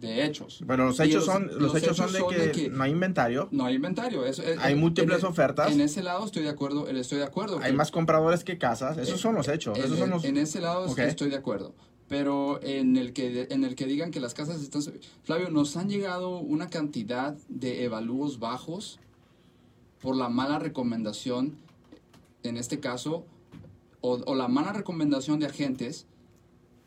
de 0.00 0.24
hechos. 0.24 0.62
Pero 0.66 0.86
los 0.86 1.00
hechos 1.00 1.24
son, 1.24 1.50
los, 1.58 1.74
hechos 1.74 1.96
son 1.96 2.12
de 2.12 2.52
que, 2.52 2.70
no 2.70 2.84
hay 2.84 2.92
inventario, 2.92 3.48
no 3.50 3.64
hay 3.64 3.74
inventario. 3.74 4.22
Hay 4.60 4.74
múltiples 4.74 5.20
en- 5.20 5.26
ofertas. 5.26 5.72
En 5.72 5.80
ese 5.80 6.02
lado 6.02 6.24
estoy 6.24 6.42
de 6.42 6.50
acuerdo, 6.50 6.88
estoy 6.88 7.18
de 7.18 7.24
acuerdo. 7.24 7.58
hay 7.60 7.70
que- 7.72 7.76
más 7.76 7.90
compradores 7.90 8.44
que 8.44 8.58
casas, 8.58 8.96
esos 8.98 9.16
eh, 9.16 9.22
son 9.22 9.34
los 9.34 9.48
hechos, 9.48 9.76
en, 9.78 9.84
esos 9.84 9.98
son 9.98 10.10
los... 10.10 10.24
en 10.24 10.36
ese 10.36 10.60
lado 10.60 10.86
estoy 10.96 11.30
de 11.30 11.36
acuerdo. 11.36 11.74
Pero 12.06 12.60
en 12.62 12.98
el 12.98 13.14
que 13.14 13.46
en 13.50 13.64
el 13.64 13.74
que 13.76 13.86
digan 13.86 14.10
que 14.10 14.20
las 14.20 14.34
casas 14.34 14.60
están 14.60 14.82
Flavio, 15.22 15.48
nos 15.50 15.74
han 15.78 15.88
llegado 15.88 16.38
una 16.38 16.68
cantidad 16.68 17.34
de 17.48 17.84
evalúos 17.84 18.38
bajos 18.38 19.00
por 20.04 20.16
la 20.16 20.28
mala 20.28 20.58
recomendación, 20.58 21.56
en 22.42 22.58
este 22.58 22.78
caso, 22.78 23.24
o, 24.02 24.20
o 24.26 24.34
la 24.34 24.48
mala 24.48 24.74
recomendación 24.74 25.40
de 25.40 25.46
agentes, 25.46 26.06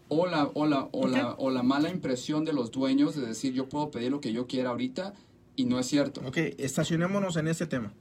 o 0.08 0.28
la, 0.28 0.52
o, 0.54 0.68
la, 0.68 0.88
o, 0.92 1.08
la, 1.08 1.34
o 1.40 1.50
la 1.50 1.64
mala 1.64 1.90
impresión 1.90 2.46
de 2.46 2.54
los 2.54 2.70
dueños 2.70 3.16
de 3.16 3.26
decir 3.26 3.54
yo 3.54 3.68
puedo 3.68 3.90
pedir 3.90 4.12
lo 4.12 4.22
que 4.22 4.34
yo 4.34 4.46
quiera 4.46 4.70
ahorita 4.70 5.16
y 5.56 5.66
no 5.66 5.80
es 5.80 5.88
cierto. 5.88 6.22
Ok, 6.28 6.38
estacionémonos 6.60 7.38
en 7.38 7.48
ese 7.48 7.66
tema, 7.66 7.92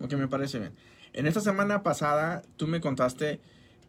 ok, 0.00 0.14
me 0.14 0.26
parece 0.26 0.58
bien. 0.58 0.72
En 1.12 1.28
esta 1.28 1.40
semana 1.40 1.84
pasada, 1.84 2.42
tú 2.56 2.66
me 2.66 2.80
contaste 2.80 3.38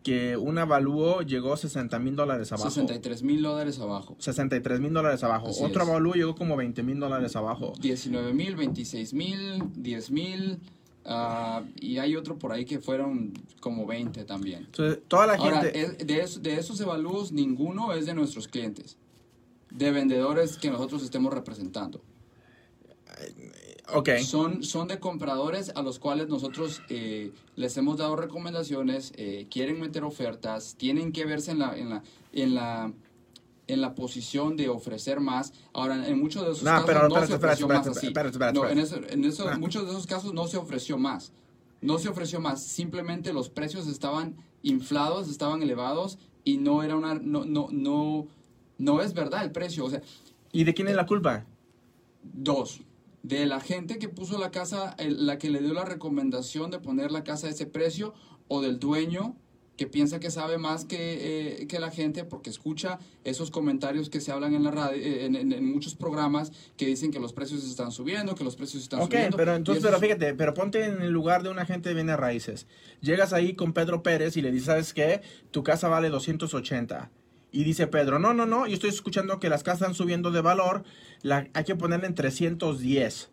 que 0.07 0.37
un 0.37 0.57
avalúo 0.57 1.21
llegó 1.21 1.51
a 1.51 1.57
60 1.57 1.99
mil 1.99 2.15
dólares 2.15 2.49
abajo. 2.53 2.69
63 2.69 3.23
mil 3.23 3.41
dólares 3.41 3.77
abajo. 3.77 4.15
63 4.19 4.79
mil 4.79 4.93
dólares 4.93 5.21
abajo. 5.21 5.49
Así 5.49 5.61
Otro 5.61 5.83
es. 5.83 5.89
avalúo 5.89 6.13
llegó 6.13 6.33
como 6.33 6.55
20 6.55 6.81
mil 6.81 6.97
dólares 6.97 7.35
abajo. 7.35 7.73
19 7.81 8.33
mil, 8.33 8.55
26 8.55 9.13
mil, 9.13 9.63
10 9.75 10.11
mil, 10.11 10.59
ah, 11.03 11.61
y 11.75 11.97
hay 11.97 12.15
otro 12.15 12.39
por 12.39 12.53
ahí 12.53 12.63
que 12.63 12.79
fueron 12.79 13.33
como 13.59 13.85
20 13.85 14.23
también. 14.23 14.59
Entonces, 14.67 14.99
toda 15.09 15.27
la 15.27 15.33
Ahora, 15.33 15.61
gente... 15.63 15.81
es- 15.81 16.07
de, 16.07 16.19
es- 16.21 16.41
de 16.41 16.57
esos 16.57 16.79
evalúos, 16.79 17.33
ninguno 17.33 17.91
es 17.91 18.05
de 18.05 18.13
nuestros 18.13 18.47
clientes, 18.47 18.95
de 19.71 19.91
vendedores 19.91 20.57
que 20.57 20.71
nosotros 20.71 21.03
estemos 21.03 21.33
representando. 21.33 22.01
Son, 24.23 24.63
son 24.63 24.87
de 24.87 24.99
compradores 24.99 25.71
a 25.75 25.81
los 25.81 25.97
cuales 25.99 26.27
nosotros 26.27 26.81
eh, 26.89 27.31
les 27.55 27.77
hemos 27.77 27.97
dado 27.97 28.15
recomendaciones, 28.17 29.13
eh, 29.15 29.47
quieren 29.49 29.79
meter 29.79 30.03
ofertas, 30.03 30.75
tienen 30.77 31.11
que 31.11 31.25
verse 31.25 31.51
en 31.51 31.59
la, 31.59 31.77
en 31.77 31.89
la, 31.89 32.03
en 32.33 32.53
la, 32.55 32.91
en 33.67 33.81
la 33.81 33.95
posición 33.95 34.57
de 34.57 34.67
ofrecer 34.69 35.19
más. 35.21 35.53
Ahora, 35.73 36.07
en 36.07 36.19
muchos 36.19 36.45
de 36.45 36.51
esos 36.51 36.63
No, 36.63 36.71
casos 36.71 36.85
pero 36.85 36.99
no 37.01 37.05
espérate, 37.07 37.27
se 37.27 37.33
ofreció 37.35 37.65
espérate, 37.65 37.89
más 37.89 37.97
así. 37.97 38.07
espérate, 38.07 38.31
espérate, 38.31 38.59
No, 38.59 38.67
en, 38.69 38.77
eso- 38.79 38.99
en 39.09 39.23
eso- 39.23 39.47
Ah. 39.49 39.57
muchos 39.57 39.83
de 39.85 39.91
esos 39.91 40.05
casos 40.05 40.33
no 40.33 40.47
se 40.47 40.57
ofreció 40.57 40.97
más. 40.97 41.31
No 41.79 41.97
se 41.99 42.09
ofreció 42.09 42.39
más. 42.41 42.63
Simplemente 42.63 43.31
los 43.33 43.49
precios 43.49 43.87
estaban 43.87 44.35
inflados, 44.63 45.29
estaban 45.29 45.61
elevados 45.61 46.17
y 46.43 46.57
no 46.57 46.83
era 46.83 46.95
una, 46.95 47.13
no, 47.15 47.45
no, 47.45 47.67
no, 47.71 48.27
no 48.79 49.01
es 49.01 49.13
verdad 49.13 49.43
el 49.43 49.51
precio. 49.51 49.85
O 49.85 49.89
sea, 49.89 50.01
¿Y 50.51 50.63
de 50.63 50.73
quién 50.73 50.87
es 50.87 50.95
la 50.95 51.05
culpa? 51.05 51.45
Dos, 52.23 52.81
de 53.23 53.45
la 53.45 53.59
gente 53.59 53.99
que 53.99 54.09
puso 54.09 54.37
la 54.37 54.51
casa, 54.51 54.95
el- 54.99 55.25
la 55.25 55.37
que 55.37 55.49
le 55.49 55.59
dio 55.61 55.73
la 55.73 55.85
recomendación 55.85 56.71
de 56.71 56.79
poner 56.79 57.11
la 57.11 57.23
casa 57.23 57.47
a 57.47 57.49
ese 57.49 57.65
precio, 57.65 58.13
o 58.47 58.61
del 58.61 58.79
dueño 58.79 59.35
que 59.75 59.85
piensa 59.85 60.19
que 60.19 60.31
sabe 60.31 60.57
más 60.57 60.85
que, 60.85 61.59
eh, 61.61 61.67
que 61.67 61.77
la 61.79 61.91
gente 61.91 62.23
porque 62.23 62.49
escucha 62.49 62.97
esos 63.23 63.51
comentarios 63.51 64.09
que 64.09 64.21
se 64.21 64.31
hablan 64.31 64.55
en 64.55 64.63
la 64.63 64.71
radio, 64.71 64.97
eh, 64.99 65.25
en, 65.25 65.35
en- 65.35 65.51
en 65.53 65.65
muchos 65.71 65.93
programas 65.93 66.51
que 66.77 66.87
dicen 66.87 67.11
que 67.11 67.19
los 67.19 67.31
precios 67.31 67.63
están 67.63 67.91
subiendo, 67.91 68.33
que 68.33 68.43
los 68.43 68.55
precios 68.55 68.81
están 68.81 69.01
Ok, 69.01 69.11
subiendo. 69.11 69.37
pero 69.37 69.53
y 69.53 69.57
entonces, 69.57 69.83
pero 69.83 69.99
fíjate, 69.99 70.33
pero 70.33 70.55
ponte 70.55 70.83
en 70.83 71.01
el 71.03 71.11
lugar 71.11 71.43
de 71.43 71.49
un 71.49 71.59
agente 71.59 71.89
de 71.89 71.95
bienes 71.95 72.17
raíces. 72.17 72.65
Llegas 73.01 73.33
ahí 73.33 73.53
con 73.53 73.73
Pedro 73.73 74.01
Pérez 74.01 74.35
y 74.35 74.41
le 74.41 74.51
dices, 74.51 74.65
¿sabes 74.65 74.93
qué? 74.95 75.21
Tu 75.51 75.61
casa 75.63 75.89
vale 75.89 76.09
280. 76.09 77.11
Y 77.51 77.63
dice 77.63 77.87
Pedro, 77.87 78.19
no, 78.19 78.33
no, 78.33 78.45
no, 78.45 78.67
yo 78.67 78.73
estoy 78.73 78.89
escuchando 78.89 79.39
que 79.39 79.49
las 79.49 79.63
casas 79.63 79.81
están 79.81 79.95
subiendo 79.95 80.31
de 80.31 80.41
valor, 80.41 80.83
la, 81.21 81.47
hay 81.53 81.63
que 81.63 81.75
ponerla 81.75 82.07
en 82.07 82.15
310. 82.15 83.31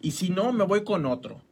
Y 0.00 0.10
si 0.12 0.30
no, 0.30 0.52
me 0.52 0.64
voy 0.64 0.84
con 0.84 1.06
otro. 1.06 1.42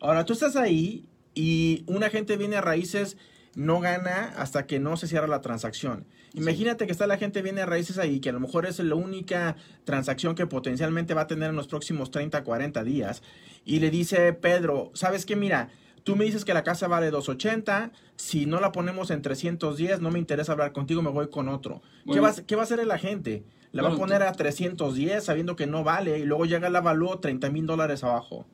Ahora, 0.00 0.24
tú 0.24 0.32
estás 0.32 0.56
ahí 0.56 1.08
y 1.34 1.84
un 1.86 2.02
agente 2.02 2.32
de 2.32 2.38
bienes 2.38 2.62
raíces 2.62 3.16
no 3.54 3.80
gana 3.80 4.32
hasta 4.36 4.66
que 4.66 4.78
no 4.78 4.96
se 4.96 5.06
cierra 5.06 5.26
la 5.26 5.40
transacción. 5.40 6.06
Imagínate 6.34 6.86
que 6.86 6.92
está 6.92 7.06
la 7.06 7.18
gente 7.18 7.40
de 7.40 7.42
bienes 7.42 7.66
raíces 7.66 7.98
ahí, 7.98 8.20
que 8.20 8.30
a 8.30 8.32
lo 8.32 8.40
mejor 8.40 8.66
es 8.66 8.78
la 8.78 8.94
única 8.94 9.56
transacción 9.84 10.34
que 10.34 10.46
potencialmente 10.46 11.14
va 11.14 11.22
a 11.22 11.26
tener 11.26 11.50
en 11.50 11.56
los 11.56 11.66
próximos 11.66 12.10
30, 12.10 12.44
40 12.44 12.84
días. 12.84 13.22
Y 13.64 13.80
le 13.80 13.90
dice 13.90 14.32
Pedro, 14.32 14.92
¿sabes 14.94 15.26
qué? 15.26 15.34
Mira, 15.34 15.70
tú 16.10 16.16
me 16.16 16.24
dices 16.24 16.44
que 16.44 16.52
la 16.54 16.64
casa 16.64 16.88
vale 16.88 17.10
280, 17.10 17.92
si 18.16 18.46
no 18.46 18.60
la 18.60 18.72
ponemos 18.72 19.10
en 19.10 19.22
310, 19.22 20.00
no 20.00 20.10
me 20.10 20.18
interesa 20.18 20.52
hablar 20.52 20.72
contigo, 20.72 21.02
me 21.02 21.10
voy 21.10 21.28
con 21.30 21.48
otro. 21.48 21.82
¿Qué, 22.12 22.20
va, 22.20 22.28
a- 22.30 22.46
¿Qué 22.46 22.56
va 22.56 22.62
a 22.62 22.64
hacer 22.64 22.80
el 22.80 22.90
agente? 22.90 23.44
La 23.72 23.82
va 23.82 23.88
a 23.88 23.92
poner 23.96 24.22
a 24.22 24.32
310 24.32 25.22
sabiendo 25.24 25.54
que 25.56 25.66
no 25.66 25.84
vale 25.84 26.18
y 26.18 26.24
luego 26.24 26.44
llega 26.46 26.66
el 26.68 26.74
avalúo 26.76 27.20
30 27.20 27.50
mil 27.50 27.66
dólares 27.66 28.02
abajo. 28.02 28.46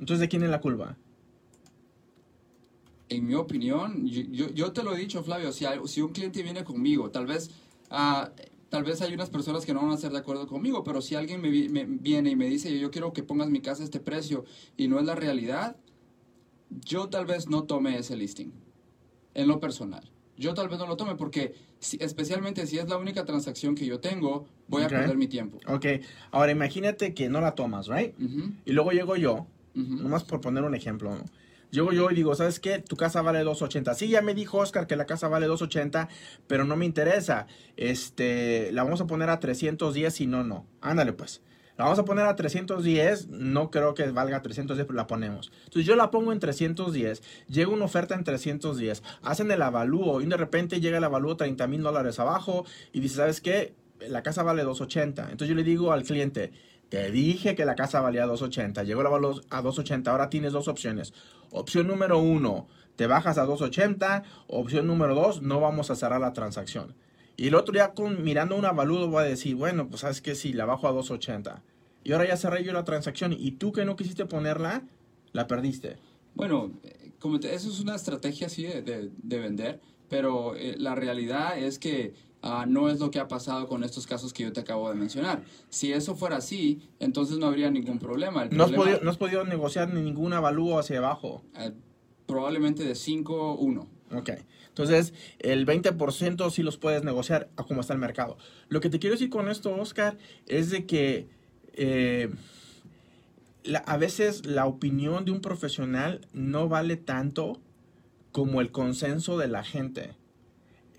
Entonces, 0.00 0.18
¿de 0.20 0.28
quién 0.28 0.42
es 0.42 0.50
la 0.50 0.60
culpa? 0.60 0.96
en 3.08 3.26
mi 3.26 3.34
opinión, 3.34 4.06
yo, 4.06 4.22
yo, 4.30 4.50
yo 4.54 4.72
te 4.72 4.84
lo 4.84 4.94
he 4.94 4.98
dicho, 4.98 5.22
Flavio, 5.24 5.50
si, 5.50 5.64
hay- 5.66 5.80
si 5.86 6.00
un 6.00 6.12
cliente 6.12 6.44
viene 6.44 6.62
conmigo, 6.62 7.10
tal 7.10 7.26
vez, 7.26 7.50
ah, 7.90 8.30
tal 8.70 8.84
vez 8.84 9.02
hay 9.02 9.12
unas 9.12 9.28
personas 9.30 9.66
que 9.66 9.74
no 9.74 9.82
van 9.82 9.90
a 9.90 9.94
estar 9.96 10.10
de 10.12 10.18
acuerdo 10.18 10.46
conmigo, 10.46 10.82
pero 10.84 11.02
si 11.02 11.14
alguien 11.16 11.40
me, 11.42 11.50
me 11.68 11.84
viene 11.84 12.30
y 12.30 12.36
me 12.36 12.46
dice, 12.46 12.78
yo 12.78 12.90
quiero 12.90 13.12
que 13.12 13.22
pongas 13.22 13.50
mi 13.50 13.60
casa 13.60 13.82
a 13.82 13.84
este 13.84 14.00
precio 14.00 14.44
y 14.76 14.88
no 14.88 14.98
es 14.98 15.04
la 15.04 15.14
realidad, 15.14 15.76
yo 16.86 17.08
tal 17.08 17.26
vez 17.26 17.48
no 17.48 17.64
tome 17.64 17.98
ese 17.98 18.16
listing, 18.16 18.52
en 19.34 19.48
lo 19.48 19.60
personal. 19.60 20.10
Yo 20.36 20.54
tal 20.54 20.68
vez 20.68 20.78
no 20.78 20.86
lo 20.86 20.96
tome 20.96 21.16
porque, 21.16 21.54
si- 21.80 21.98
especialmente 22.00 22.66
si 22.66 22.78
es 22.78 22.88
la 22.88 22.96
única 22.96 23.24
transacción 23.26 23.74
que 23.74 23.84
yo 23.84 24.00
tengo, 24.00 24.46
voy 24.68 24.84
a 24.84 24.88
perder 24.88 25.16
mi 25.18 25.26
tiempo. 25.26 25.58
Ok, 25.66 25.84
ahora 26.30 26.52
imagínate 26.52 27.12
que 27.12 27.28
no 27.28 27.40
la 27.40 27.54
tomas, 27.54 27.88
¿right? 27.88 28.14
Y 28.64 28.72
luego 28.72 28.92
llego 28.92 29.16
yo, 29.16 29.46
ujú. 29.76 29.96
nomás 29.96 30.24
por 30.24 30.40
poner 30.40 30.64
un 30.64 30.74
ejemplo. 30.74 31.12
Llego 31.70 31.92
yo 31.92 32.10
y 32.10 32.14
digo, 32.14 32.34
¿sabes 32.34 32.58
qué? 32.58 32.78
Tu 32.80 32.96
casa 32.96 33.22
vale 33.22 33.40
280. 33.40 33.94
Sí, 33.94 34.08
ya 34.08 34.22
me 34.22 34.34
dijo 34.34 34.58
Oscar 34.58 34.86
que 34.86 34.96
la 34.96 35.06
casa 35.06 35.28
vale 35.28 35.46
280, 35.46 36.08
pero 36.46 36.64
no 36.64 36.76
me 36.76 36.84
interesa. 36.84 37.46
Este, 37.76 38.72
la 38.72 38.82
vamos 38.82 39.00
a 39.00 39.06
poner 39.06 39.30
a 39.30 39.38
310 39.38 40.20
y 40.20 40.26
no, 40.26 40.42
no. 40.42 40.66
Ándale 40.80 41.12
pues. 41.12 41.42
La 41.80 41.84
vamos 41.84 41.98
a 41.98 42.04
poner 42.04 42.26
a 42.26 42.36
310, 42.36 43.28
no 43.28 43.70
creo 43.70 43.94
que 43.94 44.10
valga 44.10 44.42
310, 44.42 44.86
pero 44.86 44.96
la 44.96 45.06
ponemos. 45.06 45.50
Entonces 45.64 45.86
yo 45.86 45.96
la 45.96 46.10
pongo 46.10 46.30
en 46.30 46.38
310, 46.38 47.22
llega 47.48 47.70
una 47.70 47.86
oferta 47.86 48.14
en 48.14 48.22
310, 48.22 49.02
hacen 49.22 49.50
el 49.50 49.62
avalúo 49.62 50.20
y 50.20 50.26
de 50.26 50.36
repente 50.36 50.82
llega 50.82 50.98
el 50.98 51.04
avalúo 51.04 51.38
30 51.38 51.66
mil 51.68 51.82
dólares 51.82 52.18
abajo 52.18 52.66
y 52.92 53.00
dice, 53.00 53.16
¿sabes 53.16 53.40
qué? 53.40 53.72
La 54.08 54.22
casa 54.22 54.42
vale 54.42 54.62
280. 54.62 55.22
Entonces 55.30 55.48
yo 55.48 55.54
le 55.54 55.64
digo 55.64 55.92
al 55.92 56.02
cliente, 56.02 56.52
te 56.90 57.10
dije 57.10 57.54
que 57.54 57.64
la 57.64 57.74
casa 57.76 58.00
valía 58.02 58.26
280, 58.26 58.82
llegó 58.82 59.00
el 59.00 59.06
avalúo 59.06 59.40
a 59.48 59.62
280, 59.62 60.10
ahora 60.10 60.28
tienes 60.28 60.52
dos 60.52 60.68
opciones. 60.68 61.14
Opción 61.50 61.86
número 61.86 62.18
uno, 62.18 62.68
te 62.96 63.06
bajas 63.06 63.38
a 63.38 63.44
280. 63.46 64.22
Opción 64.48 64.86
número 64.86 65.14
dos, 65.14 65.40
no 65.40 65.58
vamos 65.60 65.90
a 65.90 65.96
cerrar 65.96 66.20
la 66.20 66.32
transacción. 66.34 66.94
Y 67.36 67.46
el 67.48 67.54
otro 67.54 67.72
día, 67.72 67.94
con, 67.94 68.22
mirando 68.22 68.56
un 68.56 68.66
avalúo, 68.66 69.08
voy 69.08 69.22
a 69.22 69.26
decir, 69.26 69.54
bueno, 69.56 69.88
pues 69.88 70.02
sabes 70.02 70.20
que 70.20 70.34
si 70.34 70.52
la 70.52 70.66
bajo 70.66 70.86
a 70.86 70.92
280. 70.92 71.62
Y 72.04 72.12
ahora 72.12 72.26
ya 72.28 72.36
cerré 72.36 72.62
yo 72.64 72.72
la 72.72 72.84
transacción. 72.84 73.32
Y 73.32 73.52
tú 73.52 73.72
que 73.72 73.84
no 73.86 73.96
quisiste 73.96 74.26
ponerla, 74.26 74.82
la 75.32 75.46
perdiste. 75.46 75.96
Bueno, 76.34 76.72
como 77.18 77.40
te- 77.40 77.54
eso 77.54 77.70
es 77.70 77.80
una 77.80 77.94
estrategia 77.94 78.48
así 78.48 78.64
de, 78.64 78.82
de- 78.82 79.10
de 79.16 79.38
vender, 79.38 79.80
pero 80.08 80.54
eh, 80.56 80.74
la 80.78 80.94
realidad 80.94 81.58
es 81.58 81.78
que 81.78 82.12
ah, 82.42 82.64
no 82.68 82.88
es 82.88 83.00
lo 83.00 83.10
que 83.10 83.18
ha 83.18 83.28
pasado 83.28 83.68
con 83.68 83.84
estos 83.84 84.06
casos 84.06 84.32
que 84.32 84.42
yo 84.44 84.52
te 84.52 84.60
acabo 84.60 84.88
de 84.88 84.94
mencionar. 84.94 85.42
Si 85.68 85.92
eso 85.92 86.14
fuera 86.14 86.36
así, 86.36 86.80
entonces 86.98 87.38
no 87.38 87.46
habría 87.46 87.70
ningún 87.70 87.98
problema. 87.98 88.44
El 88.44 88.56
No 88.56 88.64
has, 88.64 88.72
podido, 88.72 89.00
no 89.02 89.10
has 89.10 89.16
podido 89.16 89.44
negociar 89.44 89.92
ni 89.92 90.00
ningún 90.02 90.32
avalúo 90.32 90.78
hacia 90.78 90.98
abajo. 90.98 91.42
eh, 91.56 91.72
probablemente 92.26 92.84
de 92.84 92.94
5-1. 92.94 93.86
Ok. 94.12 94.30
Entonces, 94.68 95.12
el 95.40 95.66
20% 95.66 96.50
sí 96.50 96.62
los 96.62 96.76
puedes 96.78 97.02
negociar 97.02 97.50
a 97.56 97.64
cómo 97.64 97.80
está 97.80 97.92
el 97.92 97.98
mercado. 97.98 98.38
Lo 98.68 98.80
que 98.80 98.88
te 98.88 98.98
quiero 99.00 99.14
decir 99.14 99.30
con 99.30 99.48
esto, 99.48 99.74
Oscar, 99.74 100.16
es 100.46 100.70
de 100.70 100.86
que 100.86 101.26
eh, 101.74 102.30
la- 103.64 103.80
a 103.80 103.96
veces 103.96 104.46
la 104.46 104.66
opinión 104.66 105.24
de 105.24 105.32
un 105.32 105.40
profesional 105.40 106.26
no 106.32 106.68
vale 106.68 106.96
tanto 106.96 107.60
como 108.32 108.60
el 108.60 108.70
consenso 108.70 109.36
de 109.38 109.48
la 109.48 109.64
gente, 109.64 110.12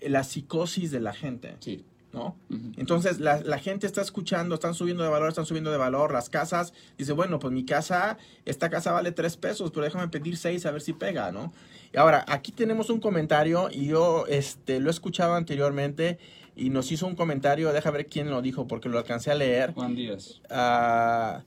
la 0.08 0.24
psicosis 0.24 0.90
de 0.90 1.00
la 1.00 1.12
gente, 1.12 1.56
Sí. 1.60 1.84
¿no? 2.12 2.36
Entonces 2.76 3.20
la, 3.20 3.40
la 3.40 3.58
gente 3.58 3.86
está 3.86 4.02
escuchando, 4.02 4.54
están 4.54 4.74
subiendo 4.74 5.02
de 5.02 5.08
valor, 5.08 5.30
están 5.30 5.46
subiendo 5.46 5.70
de 5.70 5.78
valor, 5.78 6.12
las 6.12 6.28
casas, 6.28 6.74
dice, 6.98 7.12
bueno, 7.12 7.38
pues 7.38 7.52
mi 7.54 7.64
casa, 7.64 8.18
esta 8.44 8.68
casa 8.68 8.92
vale 8.92 9.12
tres 9.12 9.36
pesos, 9.38 9.70
pero 9.70 9.84
déjame 9.84 10.08
pedir 10.08 10.36
seis 10.36 10.66
a 10.66 10.70
ver 10.72 10.82
si 10.82 10.92
pega, 10.92 11.32
¿no? 11.32 11.52
Y 11.92 11.96
ahora, 11.96 12.24
aquí 12.28 12.52
tenemos 12.52 12.90
un 12.90 13.00
comentario 13.00 13.68
y 13.72 13.86
yo 13.86 14.26
este, 14.26 14.78
lo 14.80 14.88
he 14.88 14.90
escuchado 14.90 15.34
anteriormente 15.34 16.18
y 16.54 16.68
nos 16.68 16.92
hizo 16.92 17.06
un 17.06 17.16
comentario, 17.16 17.72
deja 17.72 17.90
ver 17.90 18.06
quién 18.06 18.28
lo 18.28 18.42
dijo 18.42 18.66
porque 18.66 18.90
lo 18.90 18.98
alcancé 18.98 19.30
a 19.30 19.34
leer. 19.34 19.72
Juan 19.72 19.94
Díaz. 19.94 20.42
Ah, 20.50 21.42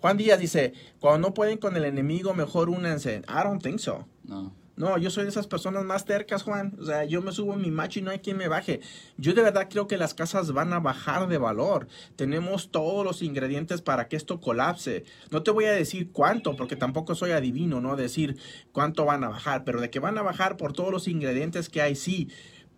Juan 0.00 0.16
Díaz 0.16 0.38
dice, 0.38 0.74
cuando 1.00 1.28
no 1.28 1.34
pueden 1.34 1.58
con 1.58 1.76
el 1.76 1.84
enemigo, 1.84 2.34
mejor 2.34 2.68
únanse. 2.70 3.22
I 3.28 3.42
don't 3.42 3.60
think 3.62 3.80
so. 3.80 4.06
No. 4.22 4.52
No, 4.76 4.98
yo 4.98 5.08
soy 5.10 5.22
de 5.22 5.28
esas 5.30 5.46
personas 5.46 5.84
más 5.84 6.04
tercas, 6.04 6.42
Juan. 6.42 6.76
O 6.80 6.84
sea, 6.84 7.04
yo 7.04 7.22
me 7.22 7.30
subo 7.30 7.54
en 7.54 7.60
mi 7.62 7.70
macho 7.70 8.00
y 8.00 8.02
no 8.02 8.10
hay 8.10 8.18
quien 8.18 8.36
me 8.36 8.48
baje. 8.48 8.80
Yo 9.16 9.32
de 9.32 9.42
verdad 9.42 9.68
creo 9.70 9.86
que 9.86 9.96
las 9.96 10.14
casas 10.14 10.50
van 10.52 10.72
a 10.72 10.80
bajar 10.80 11.28
de 11.28 11.38
valor. 11.38 11.86
Tenemos 12.16 12.70
todos 12.70 13.04
los 13.04 13.22
ingredientes 13.22 13.82
para 13.82 14.08
que 14.08 14.16
esto 14.16 14.40
colapse. 14.40 15.04
No 15.30 15.42
te 15.44 15.52
voy 15.52 15.66
a 15.66 15.72
decir 15.72 16.10
cuánto, 16.10 16.56
porque 16.56 16.74
tampoco 16.74 17.14
soy 17.14 17.30
adivino, 17.30 17.80
¿no? 17.80 17.94
Decir 17.94 18.36
cuánto 18.72 19.04
van 19.04 19.22
a 19.22 19.28
bajar, 19.28 19.62
pero 19.64 19.80
de 19.80 19.90
que 19.90 20.00
van 20.00 20.18
a 20.18 20.22
bajar 20.22 20.56
por 20.56 20.72
todos 20.72 20.90
los 20.90 21.06
ingredientes 21.06 21.68
que 21.68 21.80
hay, 21.80 21.94
sí. 21.94 22.28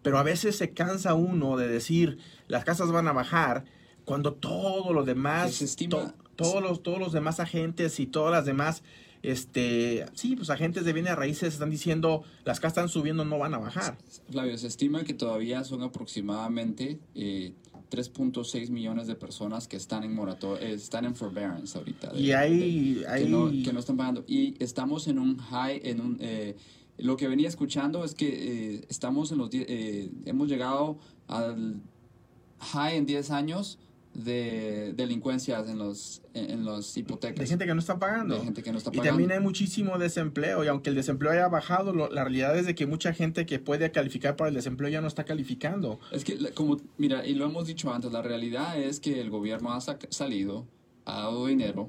Pero 0.03 0.19
a 0.19 0.23
veces 0.23 0.57
se 0.57 0.73
cansa 0.75 1.15
uno 1.15 1.57
de 1.57 1.67
decir 1.67 2.19
las 2.47 2.65
casas 2.65 2.93
van 2.93 3.09
a 3.09 3.13
bajar 3.13 3.65
cuando 4.05 4.35
todo 4.35 4.93
lo 4.93 5.03
demás, 5.05 5.59
to- 5.89 6.15
todos 6.37 6.63
los 6.63 6.83
todos 6.83 6.99
los 7.01 7.13
demás 7.13 7.41
agentes 7.41 7.99
y 7.99 8.07
todas 8.07 8.31
las 8.33 8.45
demás 8.45 8.83
este, 9.23 10.07
sí, 10.15 10.37
pues 10.37 10.51
agentes 10.51 10.85
de 10.85 10.93
bienes 10.93 11.17
raíces 11.17 11.55
están 11.55 11.71
diciendo 11.71 12.23
las 12.45 12.61
casas 12.61 12.73
están 12.79 12.89
subiendo, 12.89 13.25
no 13.25 13.39
van 13.39 13.55
a 13.55 13.59
bajar. 13.59 13.99
Flavio, 14.31 14.57
se 14.59 14.67
estima 14.67 15.05
que 15.05 15.15
todavía 15.15 15.65
son 15.65 15.83
aproximadamente 15.83 16.99
eh, 17.15 17.53
3.6 17.91 18.71
millones 18.71 19.07
de 19.07 19.15
personas 19.15 19.69
que 19.69 19.77
están 19.77 20.03
en 20.05 20.15
morato 20.15 20.59
eh, 20.59 20.73
están 20.73 21.05
en 21.05 21.15
forbearance 21.15 21.77
ahorita. 21.79 22.13
de- 22.13 22.21
Y 22.21 22.33
hay, 22.33 22.95
de- 22.95 23.09
hay 23.09 23.25
que, 23.25 23.29
no, 23.31 23.51
que 23.51 23.73
no 23.73 23.79
están 23.81 23.97
pagando. 23.97 24.25
Y 24.27 24.55
estamos 24.63 25.07
en 25.09 25.19
un 25.19 25.39
high, 25.39 25.81
en 25.85 26.01
un... 26.01 26.17
eh, 26.21 26.57
lo 26.99 27.17
que 27.17 27.29
venía 27.29 27.49
escuchando 27.49 28.05
es 28.05 28.15
que 28.15 28.77
eh, 28.77 28.85
estamos 28.89 29.31
en 29.33 29.39
los... 29.39 29.51
eh, 29.53 30.11
hemos 30.25 30.49
llegado 30.49 30.99
al 31.29 31.81
high 32.59 32.97
en 32.97 33.07
10 33.07 33.31
años 33.31 33.79
de 34.25 34.95
delincuencias 34.97 35.69
en 35.69 35.79
los, 35.79 36.23
en, 36.33 36.65
los 36.65 36.97
hipotecas. 36.97 37.39
de 37.39 37.47
gente 37.47 37.67
que 37.67 37.75
no 37.75 37.81
está 37.81 37.99
pagando. 37.99 38.37
De 38.37 38.45
gente 38.45 38.63
que 38.63 38.73
no 38.73 38.79
está 38.79 38.91
Y 38.93 39.01
también 39.01 39.31
hay 39.33 39.41
muchísimo 39.41 39.99
desempleo 39.99 40.65
y 40.65 40.69
aunque 40.69 40.91
el 40.91 40.97
desempleo 40.97 41.33
haya 41.33 41.49
bajado, 41.49 41.93
lo- 41.93 42.09
la 42.09 42.25
realidad 42.25 42.57
es 42.59 42.67
de 42.67 42.75
que 42.75 42.87
mucha 42.87 43.13
gente 43.13 43.45
que 43.45 43.59
puede 43.59 43.91
calificar 43.93 44.37
para 44.37 44.49
el 44.49 44.55
desempleo 44.55 44.89
ya 44.89 45.01
no 45.01 45.07
está 45.09 45.25
calificando. 45.25 46.01
Es 46.13 46.25
que, 46.25 46.39
como, 46.55 46.79
mira, 46.97 47.27
y 47.27 47.35
lo 47.35 47.45
hemos 47.45 47.67
dicho 47.67 47.93
antes, 47.93 48.11
la 48.11 48.23
realidad 48.23 48.79
es 48.81 49.01
que 49.01 49.21
el 49.21 49.29
gobierno 49.31 49.73
ha 49.73 49.81
salido 49.81 50.67
ha 51.05 51.21
dado 51.21 51.47
dinero, 51.47 51.89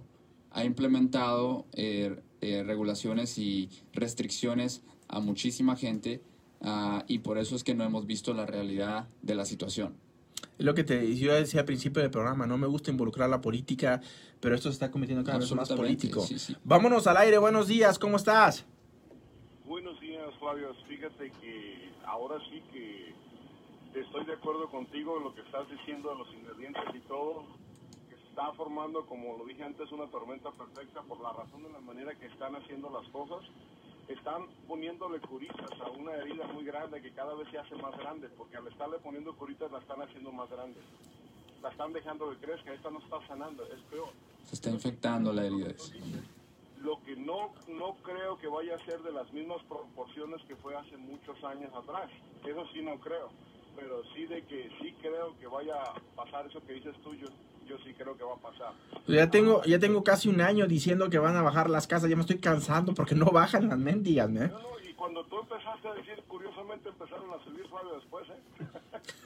ha 0.52 0.64
implementado 0.64 1.66
eh, 1.74 2.22
eh, 2.42 2.64
regulaciones 2.64 3.38
y 3.38 3.70
restricciones 3.94 4.84
a 5.08 5.20
muchísima 5.20 5.76
gente 5.76 6.22
ah, 6.62 7.04
y 7.08 7.20
por 7.20 7.38
eso 7.38 7.56
es 7.56 7.64
que 7.64 7.74
no 7.74 7.84
hemos 7.84 8.06
visto 8.06 8.34
la 8.34 8.46
realidad 8.46 9.08
de 9.22 9.36
la 9.36 9.46
situación. 9.46 9.96
Es 10.58 10.66
lo 10.66 10.74
que 10.74 10.84
te 10.84 11.16
yo 11.16 11.34
decía 11.34 11.62
al 11.62 11.66
principio 11.66 12.02
del 12.02 12.12
programa, 12.12 12.48
no 12.48 12.58
me 12.58 12.68
gusta 12.68 12.90
involucrar 12.90 13.30
la 13.30 13.42
política, 13.42 14.02
pero 14.40 14.56
esto 14.56 14.70
se 14.70 14.74
está 14.74 14.90
convirtiendo 14.90 15.24
cada 15.24 15.40
vez 15.40 15.52
más 15.54 15.70
político. 15.70 16.26
Vámonos 16.64 17.06
al 17.06 17.18
aire, 17.18 17.38
buenos 17.38 17.68
días, 17.68 18.00
¿cómo 18.00 18.18
estás? 18.18 18.66
Buenos 19.66 20.00
días, 20.00 20.34
Flavio. 20.40 20.74
Fíjate 20.88 21.32
que 21.42 21.92
ahora 22.06 22.38
sí 22.50 22.64
que 22.72 23.14
estoy 24.00 24.26
de 24.26 24.34
acuerdo 24.34 24.68
contigo 24.70 25.18
en 25.18 25.24
lo 25.26 25.36
que 25.36 25.42
estás 25.42 25.70
diciendo 25.70 26.10
de 26.10 26.18
los 26.18 26.34
ingredientes 26.34 26.84
y 26.96 27.00
todo 27.08 27.46
está 28.38 28.54
formando, 28.54 29.04
como 29.08 29.36
lo 29.36 29.46
dije 29.46 29.64
antes, 29.64 29.92
una 29.92 30.06
tormenta 30.08 30.52
perfecta 30.52 31.02
por 31.02 31.20
la 31.22 31.34
razón 31.34 31.64
de 31.64 31.70
la 31.70 31.80
manera 31.80 32.14
que 32.14 32.28
están 32.28 32.56
haciendo 32.56 32.88
las 32.90 33.08
cosas. 33.10 33.44
Están 34.08 34.48
poniéndole 34.68 35.20
curitas 35.20 35.70
a 35.82 35.90
una 35.90 36.14
herida 36.16 36.48
muy 36.48 36.64
grande 36.64 37.02
que 37.02 37.12
cada 37.12 37.34
vez 37.36 37.50
se 37.52 37.58
hace 37.58 37.76
más 37.76 37.98
grande, 37.98 38.30
porque 38.38 38.56
al 38.56 38.68
estarle 38.68 38.98
poniendo 39.00 39.36
curitas 39.36 39.70
la 39.72 39.80
están 39.80 40.02
haciendo 40.02 40.32
más 40.32 40.50
grande. 40.50 40.80
La 41.62 41.70
están 41.70 41.92
dejando 41.92 42.30
que 42.30 42.38
crezca, 42.38 42.74
esta 42.74 42.90
no 42.90 43.00
está 43.00 43.26
sanando, 43.28 43.66
es 43.66 43.82
peor. 43.90 44.10
Se 44.46 44.56
está 44.56 44.70
infectando 44.70 45.34
la 45.34 45.46
herida. 45.46 45.74
Lo 46.80 47.02
que 47.04 47.18
no, 47.18 47.54
no 47.68 47.96
creo 48.04 48.38
que 48.38 48.48
vaya 48.48 48.76
a 48.76 48.86
ser 48.86 49.02
de 49.02 49.12
las 49.12 49.32
mismas 49.34 49.62
proporciones 49.64 50.42
que 50.48 50.56
fue 50.56 50.76
hace 50.76 50.96
muchos 50.96 51.44
años 51.44 51.74
atrás. 51.74 52.10
Eso 52.46 52.66
sí 52.72 52.82
no 52.82 52.98
creo. 53.00 53.30
Pero 53.76 54.04
sí 54.16 54.26
de 54.26 54.44
que 54.46 54.70
sí 54.80 54.96
creo 55.02 55.38
que 55.38 55.48
vaya 55.48 55.82
a 55.82 55.96
pasar 56.16 56.46
eso 56.48 56.62
que 56.66 56.74
dices 56.74 56.96
tú, 57.04 57.14
yo 57.16 57.28
yo 57.68 57.78
sí 57.80 57.94
creo 57.94 58.18
que 58.18 58.24
va 58.24 58.34
a 58.34 58.38
pasar. 58.38 58.74
Ya 59.08 59.30
tengo, 59.30 59.64
ya 59.64 59.80
tengo 59.80 60.04
casi 60.04 60.30
un 60.30 60.42
año 60.42 60.68
diciendo 60.68 61.10
que 61.10 61.20
van 61.20 61.36
a 61.36 61.42
bajar 61.42 61.70
las 61.70 61.88
casas, 61.88 62.10
ya 62.10 62.16
me 62.16 62.22
estoy 62.22 62.40
cansando 62.40 62.94
porque 62.94 63.16
no 63.16 63.26
bajan 63.26 63.68
las 63.68 63.78
mendigas, 63.78 64.30
¿eh? 64.30 64.50
No, 64.50 64.90
y 64.90 64.94
cuando 64.94 65.24
tú 65.26 65.40
empezaste 65.40 65.88
a 65.88 65.94
decir, 65.94 66.24
curiosamente 66.28 66.90
empezaron 66.90 67.32
a 67.32 67.44
subir 67.44 67.68
suave 67.68 67.90
después, 67.96 68.28
¿eh? 68.30 68.66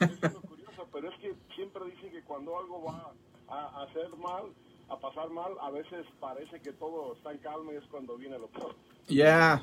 es 0.00 0.34
curioso, 0.48 0.88
pero 0.92 1.08
es 1.08 1.18
que 1.18 1.34
siempre 1.54 1.84
dicen 1.86 2.10
que 2.10 2.22
cuando 2.22 2.58
algo 2.58 2.82
va 2.84 3.12
a 3.48 3.82
hacer 3.84 4.08
mal, 4.16 4.44
a 4.88 4.98
pasar 4.98 5.30
mal, 5.30 5.52
a 5.60 5.70
veces 5.70 6.06
parece 6.20 6.60
que 6.60 6.72
todo 6.72 7.14
está 7.14 7.32
en 7.32 7.38
calma 7.38 7.72
y 7.72 7.76
es 7.76 7.84
cuando 7.90 8.16
viene 8.16 8.38
lo 8.38 8.48
peor. 8.48 8.74
Ya 9.08 9.62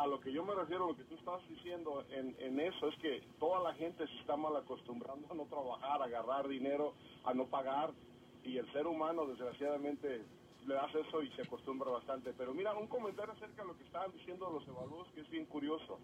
a 0.00 0.06
lo 0.06 0.18
que 0.18 0.32
yo 0.32 0.42
me 0.46 0.54
refiero, 0.54 0.86
lo 0.88 0.96
que 0.96 1.04
tú 1.04 1.14
estás 1.14 1.46
diciendo 1.46 2.02
en, 2.10 2.58
eso, 2.58 2.88
es 2.88 2.96
que 3.00 3.22
toda 3.38 3.60
la 3.60 3.74
gente 3.74 4.06
se 4.06 4.14
está 4.20 4.34
mal 4.34 4.56
acostumbrando 4.56 5.26
a 5.30 5.34
no 5.34 5.44
trabajar, 5.44 6.00
a 6.00 6.04
agarrar 6.06 6.48
dinero, 6.48 6.94
a 7.24 7.34
no 7.34 7.44
pagar, 7.44 7.90
y 8.42 8.56
el 8.56 8.72
ser 8.72 8.86
humano 8.86 9.26
desgraciadamente 9.26 10.24
le 10.66 10.78
hace 10.78 11.00
eso 11.00 11.22
y 11.22 11.30
se 11.32 11.42
acostumbra 11.42 11.90
bastante. 11.90 12.32
Pero 12.32 12.54
mira, 12.54 12.72
un 12.72 12.86
comentario 12.86 13.34
acerca 13.34 13.60
de 13.60 13.68
lo 13.68 13.76
que 13.76 13.84
estaban 13.84 14.10
diciendo 14.12 14.48
los 14.48 14.66
evaluados, 14.66 15.08
que 15.14 15.20
es 15.20 15.28
bien 15.28 15.44
curioso. 15.44 15.98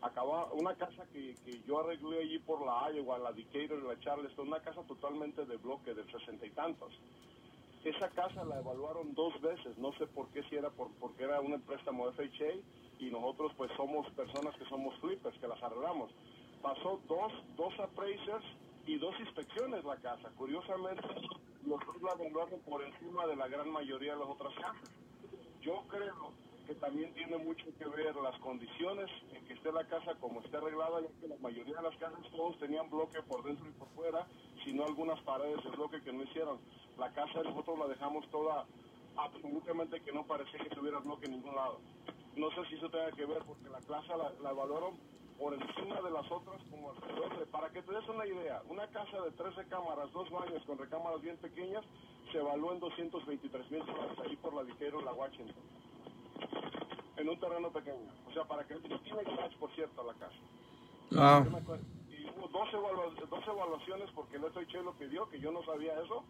Acaba 0.00 0.52
una 0.52 0.76
casa 0.76 1.04
que, 1.12 1.34
yo 1.66 1.80
arreglé 1.80 2.20
allí 2.20 2.38
por 2.38 2.64
la 2.64 2.88
Iowa, 2.92 3.18
la 3.18 3.32
Decatur 3.32 3.82
la 3.82 3.98
Charleston, 3.98 4.46
una 4.46 4.60
casa 4.60 4.84
totalmente 4.84 5.44
de 5.44 5.56
bloque, 5.56 5.92
de 5.92 6.04
sesenta 6.12 6.46
y 6.46 6.50
tantos 6.50 6.92
esa 7.82 8.10
casa 8.10 8.44
la 8.44 8.58
evaluaron 8.58 9.14
dos 9.14 9.40
veces, 9.40 9.78
no 9.78 9.90
sé 9.94 10.06
por 10.06 10.28
qué, 10.28 10.42
si 10.50 10.54
era 10.56 10.68
por, 10.68 10.90
porque 11.00 11.24
era 11.24 11.40
un 11.40 11.58
préstamo 11.62 12.12
FHA 12.12 12.60
y 13.00 13.10
nosotros 13.10 13.52
pues 13.56 13.70
somos 13.76 14.08
personas 14.10 14.54
que 14.56 14.64
somos 14.66 14.94
flippers, 15.00 15.36
que 15.38 15.48
las 15.48 15.62
arreglamos. 15.62 16.10
Pasó 16.62 17.00
dos, 17.08 17.32
dos 17.56 17.72
appraisers 17.80 18.44
y 18.86 18.98
dos 18.98 19.18
inspecciones 19.18 19.84
la 19.84 19.96
casa. 19.96 20.30
Curiosamente, 20.36 21.08
los 21.66 21.80
dos 21.80 22.02
la 22.02 22.12
evaluaron 22.12 22.60
por 22.60 22.82
encima 22.82 23.26
de 23.26 23.36
la 23.36 23.48
gran 23.48 23.70
mayoría 23.70 24.12
de 24.12 24.20
las 24.20 24.28
otras 24.28 24.54
casas. 24.54 24.90
Yo 25.62 25.82
creo 25.88 26.32
que 26.66 26.74
también 26.74 27.12
tiene 27.14 27.38
mucho 27.38 27.64
que 27.78 27.84
ver 27.86 28.14
las 28.16 28.38
condiciones 28.40 29.10
en 29.32 29.44
que 29.46 29.54
esté 29.54 29.72
la 29.72 29.84
casa 29.88 30.14
como 30.20 30.40
esté 30.40 30.58
arreglada, 30.58 31.00
ya 31.00 31.08
que 31.20 31.28
la 31.28 31.36
mayoría 31.38 31.76
de 31.76 31.82
las 31.82 31.96
casas 31.96 32.20
todos 32.30 32.58
tenían 32.58 32.88
bloque 32.90 33.22
por 33.22 33.42
dentro 33.42 33.66
y 33.66 33.72
por 33.72 33.88
fuera, 33.88 34.26
sino 34.64 34.84
algunas 34.84 35.20
paredes 35.22 35.64
de 35.64 35.70
bloque 35.70 36.02
que 36.02 36.12
no 36.12 36.22
hicieron. 36.22 36.58
La 36.98 37.10
casa 37.12 37.42
nosotros 37.42 37.78
la 37.78 37.88
dejamos 37.88 38.28
toda 38.30 38.66
absolutamente 39.16 40.00
que 40.02 40.12
no 40.12 40.24
parecía 40.26 40.60
que 40.62 40.70
tuviera 40.70 40.98
bloque 40.98 41.26
en 41.26 41.32
ningún 41.32 41.54
lado. 41.54 41.80
No 42.36 42.50
sé 42.50 42.64
si 42.68 42.76
eso 42.76 42.88
tenga 42.90 43.10
que 43.12 43.26
ver 43.26 43.42
porque 43.44 43.68
la 43.68 43.80
casa 43.80 44.16
la, 44.16 44.32
la 44.42 44.50
evaluaron 44.50 44.96
por 45.40 45.54
encima 45.54 46.00
de 46.02 46.10
las 46.10 46.30
otras 46.30 46.60
como 46.70 46.90
alrededor 46.90 47.46
Para 47.48 47.70
que 47.70 47.80
te 47.82 47.92
des 47.92 48.06
una 48.08 48.26
idea, 48.26 48.62
una 48.68 48.86
casa 48.88 49.22
de 49.22 49.30
13 49.30 49.64
cámaras, 49.68 50.12
dos 50.12 50.28
baños 50.30 50.62
con 50.66 50.76
recámaras 50.76 51.22
bien 51.22 51.38
pequeñas, 51.38 51.82
se 52.30 52.38
evaluó 52.38 52.74
en 52.74 52.80
223 52.80 53.70
mil 53.70 53.86
dólares 53.86 54.18
ahí 54.22 54.36
por 54.36 54.54
la 54.54 54.62
Viquero, 54.62 55.00
la 55.00 55.14
Washington. 55.14 55.64
En 57.16 57.28
un 57.28 57.40
terreno 57.40 57.70
pequeño. 57.70 58.12
O 58.28 58.32
sea, 58.32 58.44
para 58.44 58.66
que 58.66 58.74
tiene 58.76 59.24
garage, 59.24 59.56
por 59.58 59.70
cierto, 59.74 60.04
la 60.04 60.14
casa. 60.14 60.36
Ah. 61.16 61.44
Y 62.08 62.26
hubo 62.30 62.48
dos, 62.48 62.68
evaluaciones 63.48 64.10
porque 64.14 64.36
el 64.36 64.44
FHA 64.44 64.82
lo 64.82 64.92
pidió, 64.92 65.28
que 65.30 65.40
yo 65.40 65.50
no 65.50 65.64
sabía 65.64 65.98
eso. 66.02 66.22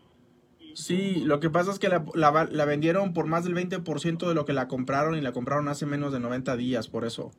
Sí, 0.74 1.20
lo 1.24 1.40
que 1.40 1.50
pasa 1.50 1.72
es 1.72 1.78
que 1.78 1.88
la, 1.88 2.04
la, 2.14 2.48
la 2.50 2.64
vendieron 2.64 3.12
por 3.12 3.26
más 3.26 3.44
del 3.44 3.54
20% 3.54 4.28
de 4.28 4.34
lo 4.34 4.44
que 4.44 4.52
la 4.52 4.68
compraron 4.68 5.16
y 5.16 5.20
la 5.20 5.32
compraron 5.32 5.68
hace 5.68 5.86
menos 5.86 6.12
de 6.12 6.20
90 6.20 6.56
días, 6.56 6.88
por 6.88 7.04
eso. 7.04 7.32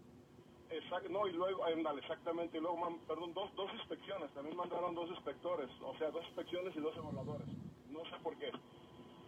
Exacto, 0.69 1.09
no, 1.09 1.27
y 1.27 1.33
luego, 1.33 1.65
exactamente, 1.97 2.57
y 2.57 2.61
luego, 2.61 2.99
perdón, 3.07 3.33
dos, 3.33 3.49
dos 3.55 3.71
inspecciones, 3.73 4.29
también 4.33 4.55
mandaron 4.57 4.93
dos 4.95 5.09
inspectores, 5.09 5.69
o 5.81 5.97
sea, 5.97 6.11
dos 6.11 6.23
inspecciones 6.25 6.75
y 6.75 6.79
dos 6.79 6.95
evaluadores. 6.97 7.47
No 7.89 7.99
sé 8.05 8.15
por 8.23 8.35
qué. 8.37 8.51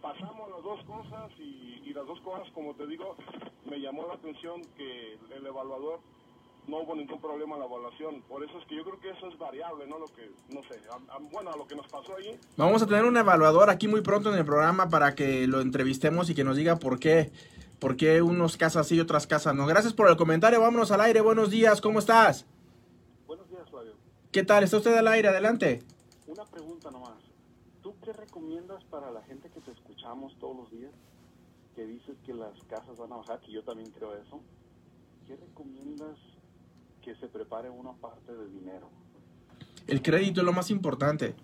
Pasamos 0.00 0.50
las 0.50 0.62
dos 0.62 0.84
cosas 0.84 1.32
y, 1.38 1.82
y 1.84 1.94
las 1.94 2.06
dos 2.06 2.20
cosas, 2.20 2.46
como 2.52 2.74
te 2.74 2.86
digo, 2.86 3.16
me 3.64 3.80
llamó 3.80 4.06
la 4.06 4.14
atención 4.14 4.62
que 4.76 5.14
el 5.34 5.46
evaluador 5.46 6.00
no 6.66 6.78
hubo 6.78 6.94
ningún 6.94 7.20
problema 7.20 7.54
en 7.54 7.60
la 7.60 7.66
evaluación. 7.66 8.22
Por 8.22 8.42
eso 8.42 8.58
es 8.58 8.66
que 8.66 8.76
yo 8.76 8.84
creo 8.84 8.98
que 9.00 9.10
eso 9.10 9.28
es 9.28 9.38
variable, 9.38 9.86
¿no? 9.86 9.98
Lo 9.98 10.06
que, 10.06 10.30
no 10.50 10.62
sé, 10.62 10.80
bueno, 11.32 11.50
a 11.50 11.56
lo 11.56 11.66
que 11.66 11.74
nos 11.74 11.86
pasó 11.88 12.16
ahí. 12.16 12.38
Vamos 12.56 12.82
a 12.82 12.86
tener 12.86 13.04
un 13.04 13.16
evaluador 13.16 13.70
aquí 13.70 13.88
muy 13.88 14.00
pronto 14.00 14.32
en 14.32 14.38
el 14.38 14.44
programa 14.44 14.88
para 14.88 15.14
que 15.14 15.46
lo 15.46 15.60
entrevistemos 15.60 16.30
y 16.30 16.34
que 16.34 16.44
nos 16.44 16.56
diga 16.56 16.76
por 16.76 16.98
qué, 16.98 17.30
por 17.78 17.96
qué 17.96 18.22
unos 18.22 18.56
casas 18.56 18.88
sí 18.88 18.96
y 18.96 19.00
otras 19.00 19.26
casas 19.26 19.54
no. 19.54 19.66
Gracias 19.66 19.92
por 19.92 20.08
el 20.08 20.16
comentario, 20.16 20.60
vámonos 20.60 20.90
al 20.90 21.02
aire, 21.02 21.20
buenos 21.20 21.50
días, 21.50 21.80
¿cómo 21.80 21.98
estás? 21.98 22.46
Buenos 23.26 23.48
días, 23.50 23.68
Flavio. 23.68 23.92
¿Qué 24.32 24.42
tal? 24.42 24.64
¿Está 24.64 24.78
usted 24.78 24.96
al 24.96 25.08
aire? 25.08 25.28
Adelante. 25.28 25.82
Una 26.26 26.44
pregunta 26.44 26.90
nomás. 26.90 27.18
¿Tú 27.82 27.94
qué 28.02 28.12
recomiendas 28.12 28.82
para 28.84 29.10
la 29.10 29.22
gente 29.22 29.50
que 29.50 29.60
te 29.60 29.70
escuchamos 29.70 30.36
todos 30.38 30.56
los 30.56 30.70
días? 30.70 30.92
Que 31.76 31.84
dices 31.84 32.16
que 32.24 32.32
las 32.32 32.58
casas 32.64 32.96
van 32.96 33.12
a 33.12 33.16
bajar, 33.16 33.40
que 33.40 33.52
yo 33.52 33.62
también 33.62 33.90
creo 33.90 34.14
eso. 34.14 34.40
¿Qué 35.26 35.36
recomiendas 35.36 36.16
que 37.04 37.14
se 37.16 37.28
prepare 37.28 37.68
una 37.68 37.92
parte 37.92 38.32
de 38.32 38.48
dinero. 38.48 38.88
El 39.86 40.00
crédito 40.00 40.40
es 40.40 40.46
lo 40.46 40.52
más 40.52 40.70
importante. 40.70 41.34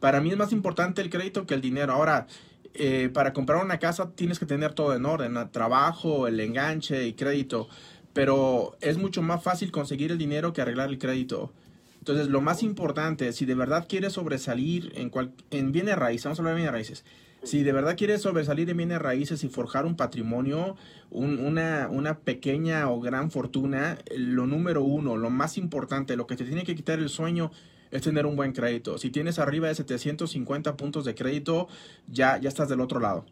Para 0.00 0.20
mí 0.20 0.30
es 0.30 0.36
más 0.36 0.52
importante 0.52 1.00
el 1.00 1.10
crédito 1.10 1.46
que 1.46 1.54
el 1.54 1.60
dinero. 1.60 1.92
Ahora, 1.92 2.26
eh, 2.74 3.08
para 3.12 3.32
comprar 3.32 3.64
una 3.64 3.78
casa 3.78 4.10
tienes 4.10 4.38
que 4.38 4.46
tener 4.46 4.74
todo 4.74 4.94
en 4.94 5.06
orden, 5.06 5.36
trabajo, 5.52 6.26
el 6.26 6.40
enganche 6.40 7.06
y 7.06 7.12
crédito. 7.14 7.68
Pero 8.12 8.76
es 8.80 8.98
mucho 8.98 9.22
más 9.22 9.42
fácil 9.42 9.70
conseguir 9.70 10.10
el 10.10 10.18
dinero 10.18 10.52
que 10.52 10.60
arreglar 10.60 10.88
el 10.88 10.98
crédito. 10.98 11.52
Entonces, 12.00 12.26
lo 12.26 12.40
más 12.40 12.64
importante, 12.64 13.32
si 13.32 13.46
de 13.46 13.54
verdad 13.54 13.86
quieres 13.88 14.14
sobresalir 14.14 14.92
en, 14.96 15.12
en 15.50 15.70
bienes 15.70 15.96
raíces, 15.96 16.24
vamos 16.24 16.40
a 16.40 16.42
hablar 16.42 16.54
de 16.54 16.62
bienes 16.62 16.72
raíces, 16.72 17.04
si 17.44 17.62
de 17.62 17.72
verdad 17.72 17.96
quieres 17.96 18.22
sobresalir 18.22 18.70
en 18.70 18.76
bienes 18.76 19.00
raíces 19.00 19.42
y 19.44 19.48
forjar 19.48 19.84
un 19.84 19.96
patrimonio, 19.96 20.76
una, 21.10 21.88
una, 21.90 22.18
pequeña 22.18 22.88
o 22.90 23.00
gran 23.00 23.30
fortuna, 23.30 23.98
lo 24.16 24.46
número 24.46 24.82
uno, 24.82 25.16
lo 25.16 25.30
más 25.30 25.58
importante, 25.58 26.16
lo 26.16 26.26
que 26.26 26.36
te 26.36 26.44
tiene 26.44 26.64
que 26.64 26.74
quitar 26.74 26.98
el 26.98 27.08
sueño 27.08 27.50
es 27.90 28.02
tener 28.02 28.26
un 28.26 28.36
buen 28.36 28.52
crédito. 28.52 28.96
Si 28.96 29.10
tienes 29.10 29.38
arriba 29.38 29.68
de 29.68 29.74
750 29.74 30.76
puntos 30.76 31.04
de 31.04 31.14
crédito, 31.14 31.68
ya, 32.06 32.38
ya 32.38 32.48
estás 32.48 32.68
del 32.68 32.80
otro 32.80 33.00
lado. 33.00 33.26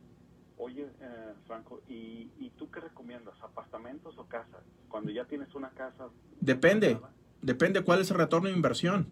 Oye, 0.59 0.87
eh, 1.01 1.33
Franco, 1.47 1.81
¿y, 1.89 2.31
¿y, 2.39 2.53
tú 2.59 2.71
qué 2.71 2.81
recomiendas? 2.81 3.35
¿Apartamentos 3.43 4.19
o 4.19 4.27
casas? 4.27 4.61
Cuando 4.89 5.11
ya 5.13 5.25
tienes 5.25 5.55
una 5.55 5.71
casa... 5.71 6.09
Depende, 6.41 6.99
depende 7.41 7.83
cuál 7.83 8.01
es 8.01 8.11
el 8.11 8.19
retorno 8.19 8.49
de 8.49 8.55
inversión. 8.55 9.07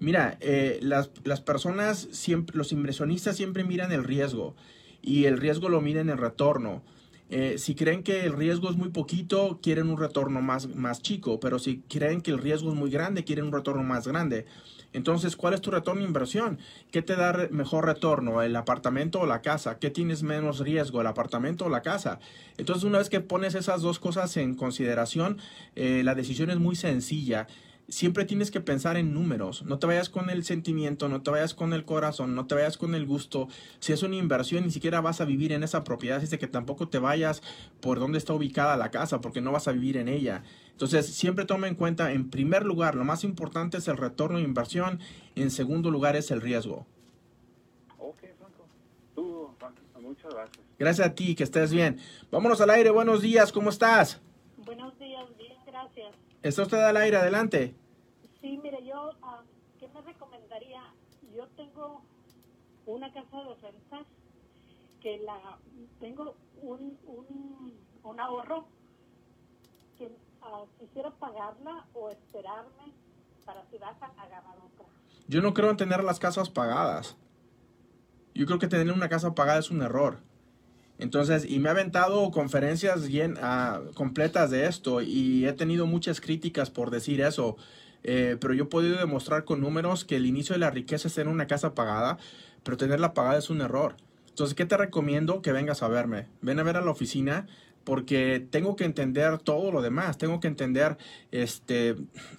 Mira, 0.00 0.36
eh, 0.40 0.78
las, 0.82 1.10
las, 1.24 1.40
personas, 1.40 2.08
siempre, 2.12 2.56
los 2.56 2.72
inversionistas 2.72 3.36
siempre 3.36 3.64
miran 3.64 3.90
el 3.90 4.04
riesgo 4.04 4.54
y 5.02 5.24
el 5.24 5.38
riesgo 5.38 5.68
lo 5.68 5.80
miran 5.80 6.08
en 6.08 6.18
retorno. 6.18 6.82
Eh, 7.30 7.56
si 7.58 7.74
creen 7.74 8.02
que 8.02 8.24
el 8.24 8.32
riesgo 8.32 8.70
es 8.70 8.76
muy 8.76 8.88
poquito, 8.88 9.58
quieren 9.62 9.90
un 9.90 9.98
retorno 9.98 10.40
más, 10.40 10.74
más 10.74 11.02
chico, 11.02 11.40
pero 11.40 11.58
si 11.58 11.80
creen 11.80 12.22
que 12.22 12.30
el 12.30 12.38
riesgo 12.38 12.70
es 12.70 12.76
muy 12.76 12.90
grande, 12.90 13.24
quieren 13.24 13.46
un 13.46 13.52
retorno 13.52 13.82
más 13.82 14.06
grande. 14.06 14.46
Entonces, 14.94 15.36
¿cuál 15.36 15.52
es 15.52 15.60
tu 15.60 15.70
retorno 15.70 16.00
de 16.00 16.06
inversión? 16.06 16.58
¿Qué 16.90 17.02
te 17.02 17.14
da 17.14 17.48
mejor 17.50 17.84
retorno, 17.84 18.40
el 18.40 18.56
apartamento 18.56 19.20
o 19.20 19.26
la 19.26 19.42
casa? 19.42 19.78
¿Qué 19.78 19.90
tienes 19.90 20.22
menos 20.22 20.60
riesgo, 20.60 21.02
el 21.02 21.06
apartamento 21.06 21.66
o 21.66 21.68
la 21.68 21.82
casa? 21.82 22.18
Entonces, 22.56 22.84
una 22.84 22.96
vez 22.96 23.10
que 23.10 23.20
pones 23.20 23.54
esas 23.54 23.82
dos 23.82 23.98
cosas 23.98 24.34
en 24.38 24.54
consideración, 24.54 25.36
eh, 25.76 26.00
la 26.04 26.14
decisión 26.14 26.48
es 26.48 26.58
muy 26.58 26.76
sencilla 26.76 27.46
siempre 27.88 28.24
tienes 28.24 28.50
que 28.50 28.60
pensar 28.60 28.96
en 28.96 29.14
números. 29.14 29.64
No 29.64 29.78
te 29.78 29.86
vayas 29.86 30.08
con 30.08 30.30
el 30.30 30.44
sentimiento, 30.44 31.08
no 31.08 31.22
te 31.22 31.30
vayas 31.30 31.54
con 31.54 31.72
el 31.72 31.84
corazón, 31.84 32.34
no 32.34 32.46
te 32.46 32.54
vayas 32.54 32.76
con 32.76 32.94
el 32.94 33.06
gusto. 33.06 33.48
Si 33.80 33.92
es 33.92 34.02
una 34.02 34.16
inversión, 34.16 34.64
ni 34.64 34.70
siquiera 34.70 35.00
vas 35.00 35.20
a 35.20 35.24
vivir 35.24 35.52
en 35.52 35.62
esa 35.62 35.84
propiedad. 35.84 36.18
Así 36.18 36.36
que 36.38 36.46
tampoco 36.46 36.88
te 36.88 36.98
vayas 36.98 37.42
por 37.80 37.98
dónde 37.98 38.18
está 38.18 38.34
ubicada 38.34 38.76
la 38.76 38.90
casa, 38.90 39.20
porque 39.20 39.40
no 39.40 39.52
vas 39.52 39.68
a 39.68 39.72
vivir 39.72 39.96
en 39.96 40.08
ella. 40.08 40.42
Entonces, 40.72 41.06
siempre 41.06 41.44
toma 41.44 41.66
en 41.66 41.74
cuenta, 41.74 42.12
en 42.12 42.30
primer 42.30 42.64
lugar, 42.64 42.94
lo 42.94 43.04
más 43.04 43.24
importante 43.24 43.78
es 43.78 43.88
el 43.88 43.96
retorno 43.96 44.38
de 44.38 44.44
inversión. 44.44 45.00
En 45.34 45.50
segundo 45.50 45.90
lugar 45.90 46.14
es 46.14 46.30
el 46.30 46.40
riesgo. 46.40 46.86
Ok, 47.98 48.18
Franco. 48.38 48.66
Tú, 49.14 49.50
Franco, 49.58 49.80
muchas 50.00 50.32
gracias. 50.32 50.64
Gracias 50.78 51.06
a 51.08 51.14
ti, 51.14 51.34
que 51.34 51.42
estés 51.42 51.72
bien. 51.72 51.98
Vámonos 52.30 52.60
al 52.60 52.70
aire. 52.70 52.90
Buenos 52.90 53.22
días, 53.22 53.50
¿cómo 53.50 53.70
estás? 53.70 54.20
Buenos 54.58 54.96
días, 54.98 55.26
bien, 55.38 55.56
gracias. 55.66 56.27
Está 56.42 56.62
usted 56.62 56.78
al 56.78 56.96
aire, 56.96 57.16
adelante. 57.16 57.74
Sí, 58.40 58.58
mire, 58.62 58.84
yo, 58.84 59.10
ah, 59.22 59.42
¿qué 59.78 59.88
me 59.88 60.00
recomendaría? 60.02 60.82
Yo 61.34 61.46
tengo 61.56 62.02
una 62.86 63.12
casa 63.12 63.36
de 63.42 63.54
renta 63.60 64.06
que 65.00 65.18
la 65.18 65.58
tengo 66.00 66.36
un, 66.62 66.98
un, 67.06 67.74
un 68.02 68.20
ahorro 68.20 68.66
que 69.96 70.10
ah, 70.42 70.64
quisiera 70.78 71.10
pagarla 71.10 71.86
o 71.94 72.10
esperarme 72.10 72.92
para 73.44 73.64
si 73.70 73.78
vas 73.78 74.00
a 74.00 74.06
agarrar 74.06 74.56
otra. 74.58 74.86
Yo 75.26 75.42
no 75.42 75.54
creo 75.54 75.70
en 75.70 75.76
tener 75.76 76.04
las 76.04 76.18
casas 76.20 76.50
pagadas. 76.50 77.16
Yo 78.34 78.46
creo 78.46 78.58
que 78.58 78.68
tener 78.68 78.92
una 78.92 79.08
casa 79.08 79.34
pagada 79.34 79.58
es 79.58 79.70
un 79.70 79.82
error. 79.82 80.20
Entonces, 80.98 81.46
y 81.48 81.58
me 81.60 81.68
ha 81.68 81.72
aventado 81.72 82.30
conferencias 82.30 83.06
bien, 83.06 83.36
ah, 83.40 83.80
completas 83.94 84.50
de 84.50 84.66
esto 84.66 85.00
y 85.00 85.46
he 85.46 85.52
tenido 85.52 85.86
muchas 85.86 86.20
críticas 86.20 86.70
por 86.70 86.90
decir 86.90 87.20
eso. 87.20 87.56
Eh, 88.04 88.36
pero 88.40 88.54
yo 88.54 88.64
he 88.64 88.66
podido 88.66 88.98
demostrar 88.98 89.44
con 89.44 89.60
números 89.60 90.04
que 90.04 90.16
el 90.16 90.26
inicio 90.26 90.54
de 90.54 90.60
la 90.60 90.70
riqueza 90.70 91.08
es 91.08 91.14
tener 91.14 91.32
una 91.32 91.46
casa 91.46 91.74
pagada, 91.74 92.18
pero 92.62 92.76
tenerla 92.76 93.14
pagada 93.14 93.38
es 93.38 93.50
un 93.50 93.60
error. 93.60 93.96
Entonces, 94.28 94.54
¿qué 94.54 94.66
te 94.66 94.76
recomiendo? 94.76 95.42
Que 95.42 95.52
vengas 95.52 95.82
a 95.82 95.88
verme. 95.88 96.26
Ven 96.42 96.58
a 96.58 96.62
ver 96.62 96.76
a 96.76 96.80
la 96.80 96.90
oficina 96.90 97.46
porque 97.84 98.46
tengo 98.50 98.76
que 98.76 98.84
entender 98.84 99.38
todo 99.38 99.72
lo 99.72 99.82
demás. 99.82 100.18
Tengo 100.18 100.40
que 100.40 100.48
entender 100.48 100.96
este, 101.32 101.96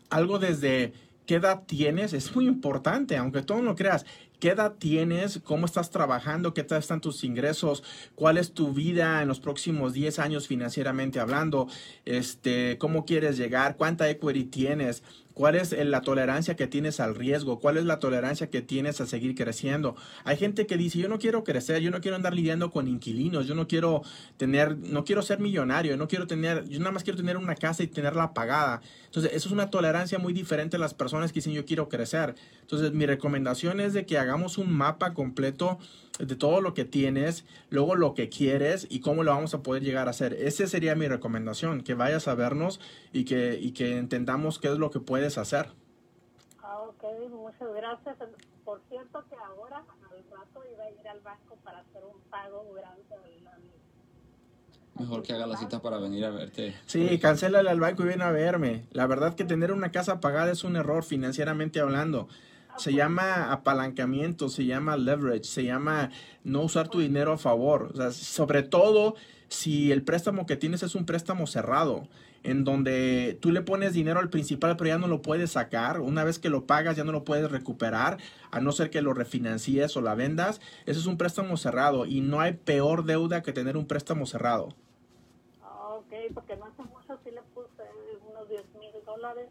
algo 0.10 0.40
desde 0.40 0.94
qué 1.30 1.36
edad 1.36 1.62
tienes. 1.68 2.14
Es 2.14 2.36
muy 2.36 2.48
importante, 2.48 3.16
aunque 3.16 3.44
tú 3.44 3.54
no 3.54 3.62
lo 3.62 3.76
creas. 3.76 4.04
¿Qué 4.40 4.50
edad 4.50 4.74
tienes? 4.80 5.40
¿Cómo 5.44 5.68
estás 5.68 5.92
trabajando? 5.92 6.56
¿Qué 6.56 6.64
tal 6.64 6.80
están 6.80 7.02
tus 7.02 7.24
ingresos? 7.24 7.84
¿Cuál 8.16 8.40
es 8.40 8.54
tu 8.54 8.74
vida 8.74 9.22
en 9.22 9.28
los 9.28 9.40
próximos 9.40 9.94
10 9.94 10.18
años 10.18 10.48
financieramente 10.48 11.20
hablando? 11.20 11.68
Este, 12.04 12.80
¿Cómo 12.80 13.06
quieres 13.06 13.38
llegar? 13.38 13.78
¿Cuánta 13.78 14.10
equity 14.10 14.46
tienes? 14.46 15.04
¿Cuál 15.40 15.56
es 15.56 15.72
la 15.72 16.02
tolerancia 16.02 16.58
que 16.58 16.68
tienes 16.68 17.00
al 17.00 17.16
riesgo? 17.16 17.60
¿Cuál 17.62 17.78
es 17.78 17.86
la 17.86 18.00
tolerancia 18.00 18.50
que 18.50 18.62
tienes 18.62 19.00
a 19.00 19.06
seguir 19.06 19.36
creciendo? 19.36 19.96
Hay 20.26 20.36
gente 20.36 20.68
que 20.68 20.76
dice, 20.76 21.00
yo 21.00 21.08
no 21.08 21.18
quiero 21.18 21.46
crecer, 21.46 21.82
yo 21.82 21.92
no 21.92 22.02
quiero 22.02 22.18
andar 22.18 22.34
lidiando 22.34 22.72
con 22.72 22.90
inquilinos, 22.90 23.48
yo 23.48 23.56
no 23.56 23.66
quiero 23.66 24.02
tener, 24.36 24.78
no 24.78 25.06
quiero 25.06 25.22
ser 25.22 25.40
millonario, 25.40 25.96
no 25.96 26.10
quiero 26.10 26.28
tener, 26.28 26.68
yo 26.68 26.80
nada 26.80 26.92
más 26.92 27.06
quiero 27.06 27.16
tener 27.16 27.38
una 27.38 27.56
casa 27.56 27.84
y 27.84 27.88
tenerla 27.88 28.34
pagada. 28.34 28.82
Entonces, 29.06 29.32
eso 29.34 29.48
es 29.48 29.54
una 29.54 29.70
tolerancia 29.70 30.20
muy 30.20 30.34
diferente 30.34 30.76
a 30.76 30.80
las 30.80 30.94
personas 30.94 31.32
que 31.32 31.36
dicen, 31.36 31.54
yo 31.54 31.64
quiero 31.64 31.88
crecer. 31.88 32.36
Entonces, 32.60 32.92
mi 32.92 33.06
recomendación 33.06 33.80
es 33.80 33.94
de 33.94 34.06
que 34.06 34.18
hagamos 34.18 34.58
un 34.58 34.70
mapa 34.74 35.14
completo 35.14 35.80
de 36.20 36.36
todo 36.36 36.62
lo 36.62 36.74
que 36.74 36.86
tienes, 36.86 37.46
luego 37.70 37.96
lo 37.96 38.14
que 38.14 38.30
quieres 38.30 38.86
y 38.90 39.00
cómo 39.00 39.24
lo 39.24 39.32
vamos 39.32 39.54
a 39.54 39.64
poder 39.64 39.84
llegar 39.84 40.08
a 40.08 40.12
hacer. 40.12 40.34
Esa 40.34 40.68
sería 40.68 40.96
mi 40.96 41.08
recomendación, 41.08 41.82
que 41.82 41.94
vayas 41.94 42.28
a 42.28 42.36
vernos 42.36 42.80
y 43.14 43.26
que, 43.26 43.58
y 43.60 43.72
que 43.72 43.98
entendamos 43.98 44.60
qué 44.60 44.68
es 44.68 44.78
lo 44.78 44.92
que 44.92 45.00
puedes 45.00 45.38
hacer. 45.38 45.72
Ah, 46.62 46.80
ok, 46.80 47.04
muchas 47.32 47.74
gracias. 47.74 48.18
Por 48.66 48.82
cierto 48.90 49.24
que 49.30 49.36
ahora, 49.36 49.78
al 49.78 50.24
rato, 50.30 50.62
iba 50.72 50.84
a 50.84 50.92
ir 50.92 51.08
al 51.08 51.22
banco 51.22 51.58
para 51.64 51.80
hacer 51.80 52.04
un 52.04 52.22
pago 52.30 52.66
grande. 52.74 53.10
Mejor 55.00 55.24
que 55.24 55.32
haga 55.32 55.48
la 55.48 55.56
cita 55.56 55.82
para 55.82 55.98
venir 55.98 56.26
a 56.26 56.30
verte. 56.30 56.76
Sí, 56.86 57.18
cancélale 57.20 57.70
al 57.70 57.80
banco 57.80 58.04
y 58.04 58.08
ven 58.08 58.22
a 58.22 58.32
verme. 58.32 58.86
La 58.92 59.08
verdad 59.08 59.34
que 59.34 59.46
tener 59.46 59.72
una 59.72 59.94
casa 59.94 60.20
pagada 60.20 60.52
es 60.52 60.66
un 60.66 60.76
error 60.76 61.06
financieramente 61.06 61.80
hablando 61.80 62.28
se 62.80 62.94
llama 62.94 63.52
apalancamiento, 63.52 64.50
se 64.50 64.66
llama 64.66 64.98
leverage, 64.98 65.44
se 65.44 65.64
llama 65.64 66.12
no 66.44 66.62
usar 66.62 66.88
tu 66.88 67.00
dinero 67.00 67.34
a 67.34 67.38
favor. 67.38 67.92
O 67.94 67.98
sea, 67.98 68.12
sobre 68.12 68.64
todo 68.64 69.16
si 69.50 69.92
el 69.92 70.04
préstamo 70.04 70.46
que 70.46 70.56
tienes 70.56 70.84
es 70.84 70.96
un 70.96 71.06
préstamo 71.06 71.48
cerrado, 71.48 72.08
en 72.44 72.64
donde 72.64 73.38
tú 73.42 73.52
le 73.52 73.62
pones 73.62 73.94
dinero 73.94 74.20
al 74.20 74.30
principal, 74.30 74.78
pero 74.78 74.90
ya 74.90 74.98
no 74.98 75.08
lo 75.08 75.22
puedes 75.22 75.52
sacar. 75.52 76.00
Una 76.00 76.24
vez 76.24 76.40
que 76.40 76.50
lo 76.50 76.66
pagas, 76.66 76.96
ya 76.96 77.04
no 77.04 77.12
lo 77.12 77.24
puedes 77.24 77.52
recuperar, 77.52 78.18
a 78.52 78.62
no 78.62 78.72
ser 78.72 78.90
que 78.90 79.02
lo 79.02 79.14
refinancies 79.14 79.98
o 79.98 80.02
la 80.02 80.16
vendas. 80.16 80.62
Eso 80.86 81.00
es 81.00 81.06
un 81.06 81.18
préstamo 81.18 81.58
cerrado 81.58 82.06
y 82.06 82.22
no 82.22 82.40
hay 82.40 82.54
peor 82.54 83.04
deuda 83.04 83.44
que 83.44 83.52
tener 83.52 83.76
un 83.76 83.88
préstamo 83.88 84.26
cerrado. 84.26 84.70
Ok, 85.62 86.14
porque 86.34 86.56
no 86.56 86.66
hace 86.66 86.84
mucho 86.84 87.20
sí 87.24 87.32
le 87.32 87.42
puse 87.54 87.84
unos 88.32 88.48
10 88.48 88.64
mil 88.80 88.92
dólares 89.06 89.50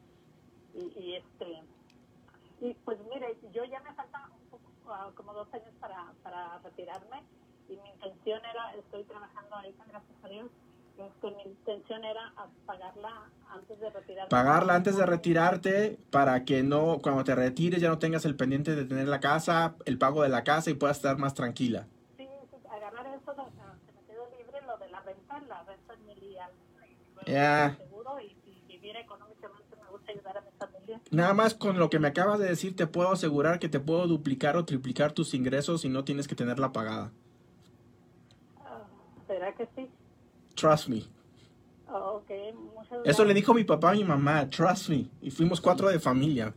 y, 0.74 0.98
y 0.98 1.14
este 1.16 1.62
y 2.60 2.74
pues 2.84 2.98
mire, 3.12 3.36
yo 3.52 3.64
ya 3.64 3.80
me 3.80 3.92
faltan 3.94 4.22
uh, 4.52 5.14
como 5.14 5.32
dos 5.32 5.52
años 5.52 5.74
para, 5.80 6.12
para 6.22 6.58
retirarme 6.58 7.22
y 7.68 7.76
mi 7.76 7.88
intención 7.90 8.40
era, 8.44 8.74
estoy 8.74 9.04
trabajando 9.04 9.56
ahorita, 9.56 9.84
gracias 9.86 10.24
a 10.24 10.28
Dios, 10.28 10.50
este, 10.98 11.30
mi 11.30 11.42
intención 11.42 12.04
era 12.04 12.32
pagarla 12.66 13.30
antes 13.50 13.78
de 13.78 13.90
retirarme. 13.90 14.28
Pagarla 14.30 14.74
antes 14.74 14.96
de 14.96 15.06
retirarte 15.06 15.98
para 16.10 16.44
que 16.44 16.62
no, 16.62 16.98
cuando 17.00 17.22
te 17.24 17.34
retires 17.34 17.80
ya 17.80 17.88
no 17.88 17.98
tengas 17.98 18.24
el 18.24 18.34
pendiente 18.34 18.74
de 18.74 18.84
tener 18.84 19.06
la 19.06 19.20
casa, 19.20 19.76
el 19.84 19.98
pago 19.98 20.22
de 20.22 20.28
la 20.28 20.42
casa 20.42 20.70
y 20.70 20.74
puedas 20.74 20.96
estar 20.96 21.16
más 21.18 21.34
tranquila. 21.34 21.86
Sí, 22.16 22.26
agarrar 22.68 23.06
eso, 23.06 23.32
se 23.32 23.92
me 23.92 24.02
quedó 24.06 24.28
libre 24.36 24.60
lo 24.66 24.76
de 24.78 24.88
la 24.88 25.00
renta, 25.00 25.40
la 25.48 25.62
renta 25.62 25.94
en 25.94 26.06
mi. 26.06 26.18
Ya. 27.26 27.76
Seguro 27.76 28.18
y, 28.20 28.36
y 28.46 28.64
vivir 28.66 28.96
económicamente 28.96 29.76
me 29.76 29.90
gusta 29.90 29.97
ayudar 30.12 30.38
a 30.38 30.40
mi 30.40 30.50
familia. 30.58 31.00
Nada 31.10 31.34
más 31.34 31.54
con 31.54 31.78
lo 31.78 31.90
que 31.90 31.98
me 31.98 32.08
acabas 32.08 32.38
de 32.38 32.48
decir, 32.48 32.74
te 32.76 32.86
puedo 32.86 33.12
asegurar 33.12 33.58
que 33.58 33.68
te 33.68 33.80
puedo 33.80 34.06
duplicar 34.06 34.56
o 34.56 34.64
triplicar 34.64 35.12
tus 35.12 35.34
ingresos 35.34 35.84
y 35.84 35.88
no 35.88 36.04
tienes 36.04 36.28
que 36.28 36.34
tenerla 36.34 36.72
pagada. 36.72 37.12
Uh, 38.56 39.26
¿Será 39.26 39.54
que 39.54 39.68
sí? 39.76 39.88
Trust 40.54 40.88
me. 40.88 41.04
Oh, 41.90 42.20
okay. 42.22 42.52
Muchas 42.52 42.98
Eso 43.04 43.24
le 43.24 43.34
dijo 43.34 43.54
mi 43.54 43.64
papá 43.64 43.90
a 43.90 43.94
mi 43.94 44.04
mamá, 44.04 44.48
trust 44.50 44.90
me. 44.90 45.08
Y 45.22 45.30
fuimos 45.30 45.60
cuatro 45.60 45.88
de 45.88 45.98
familia. 45.98 46.52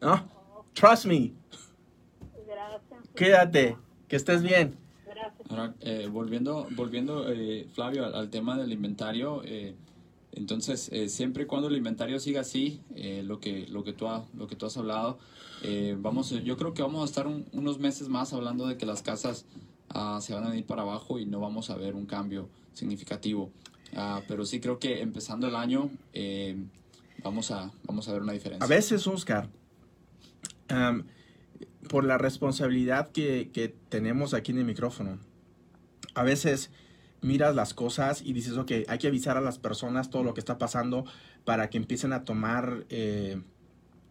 ¿No? 0.00 0.36
Trust 0.74 1.06
me. 1.06 1.32
Gracias. 2.46 3.08
Quédate. 3.14 3.76
Que 4.08 4.16
estés 4.16 4.42
bien. 4.42 4.76
Gracias. 5.06 5.50
Ahora, 5.50 5.74
eh, 5.80 6.06
volviendo, 6.10 6.66
volviendo 6.72 7.28
eh, 7.28 7.66
Flavio, 7.74 8.04
al, 8.04 8.14
al, 8.14 8.28
tema 8.28 8.58
del 8.58 8.72
inventario, 8.72 9.42
eh, 9.44 9.74
entonces, 10.36 10.90
eh, 10.92 11.08
siempre 11.08 11.44
y 11.44 11.46
cuando 11.46 11.68
el 11.68 11.76
inventario 11.76 12.20
siga 12.20 12.42
así, 12.42 12.82
eh, 12.94 13.22
lo, 13.24 13.40
que, 13.40 13.66
lo, 13.68 13.82
que 13.84 13.94
tú 13.94 14.06
ha, 14.06 14.26
lo 14.36 14.46
que 14.46 14.54
tú 14.54 14.66
has 14.66 14.76
hablado, 14.76 15.18
eh, 15.62 15.96
vamos, 15.98 16.30
yo 16.44 16.58
creo 16.58 16.74
que 16.74 16.82
vamos 16.82 17.02
a 17.02 17.04
estar 17.06 17.26
un, 17.26 17.46
unos 17.52 17.78
meses 17.78 18.10
más 18.10 18.34
hablando 18.34 18.66
de 18.66 18.76
que 18.76 18.84
las 18.84 19.00
casas 19.00 19.46
uh, 19.94 20.20
se 20.20 20.34
van 20.34 20.46
a 20.46 20.54
ir 20.54 20.66
para 20.66 20.82
abajo 20.82 21.18
y 21.18 21.24
no 21.24 21.40
vamos 21.40 21.70
a 21.70 21.76
ver 21.76 21.94
un 21.94 22.04
cambio 22.04 22.50
significativo. 22.74 23.50
Uh, 23.94 24.20
pero 24.28 24.44
sí 24.44 24.60
creo 24.60 24.78
que 24.78 25.00
empezando 25.00 25.48
el 25.48 25.56
año 25.56 25.90
vamos, 27.22 27.50
a, 27.50 27.72
vamos 27.84 28.06
a 28.06 28.12
ver 28.12 28.20
una 28.20 28.34
diferencia. 28.34 28.62
A 28.62 28.68
veces, 28.68 29.06
Oscar, 29.06 29.48
um, 30.70 31.02
por 31.88 32.04
la 32.04 32.18
responsabilidad 32.18 33.10
que, 33.10 33.48
que 33.54 33.74
tenemos 33.88 34.34
aquí 34.34 34.52
en 34.52 34.58
el 34.58 34.64
micrófono, 34.66 35.18
a 36.14 36.22
veces 36.24 36.70
miras 37.20 37.54
las 37.54 37.74
cosas 37.74 38.22
y 38.22 38.32
dices, 38.32 38.56
ok, 38.56 38.72
hay 38.88 38.98
que 38.98 39.08
avisar 39.08 39.36
a 39.36 39.40
las 39.40 39.58
personas 39.58 40.10
todo 40.10 40.22
lo 40.22 40.34
que 40.34 40.40
está 40.40 40.58
pasando 40.58 41.04
para 41.44 41.70
que 41.70 41.78
empiecen 41.78 42.12
a 42.12 42.24
tomar 42.24 42.84
eh, 42.88 43.40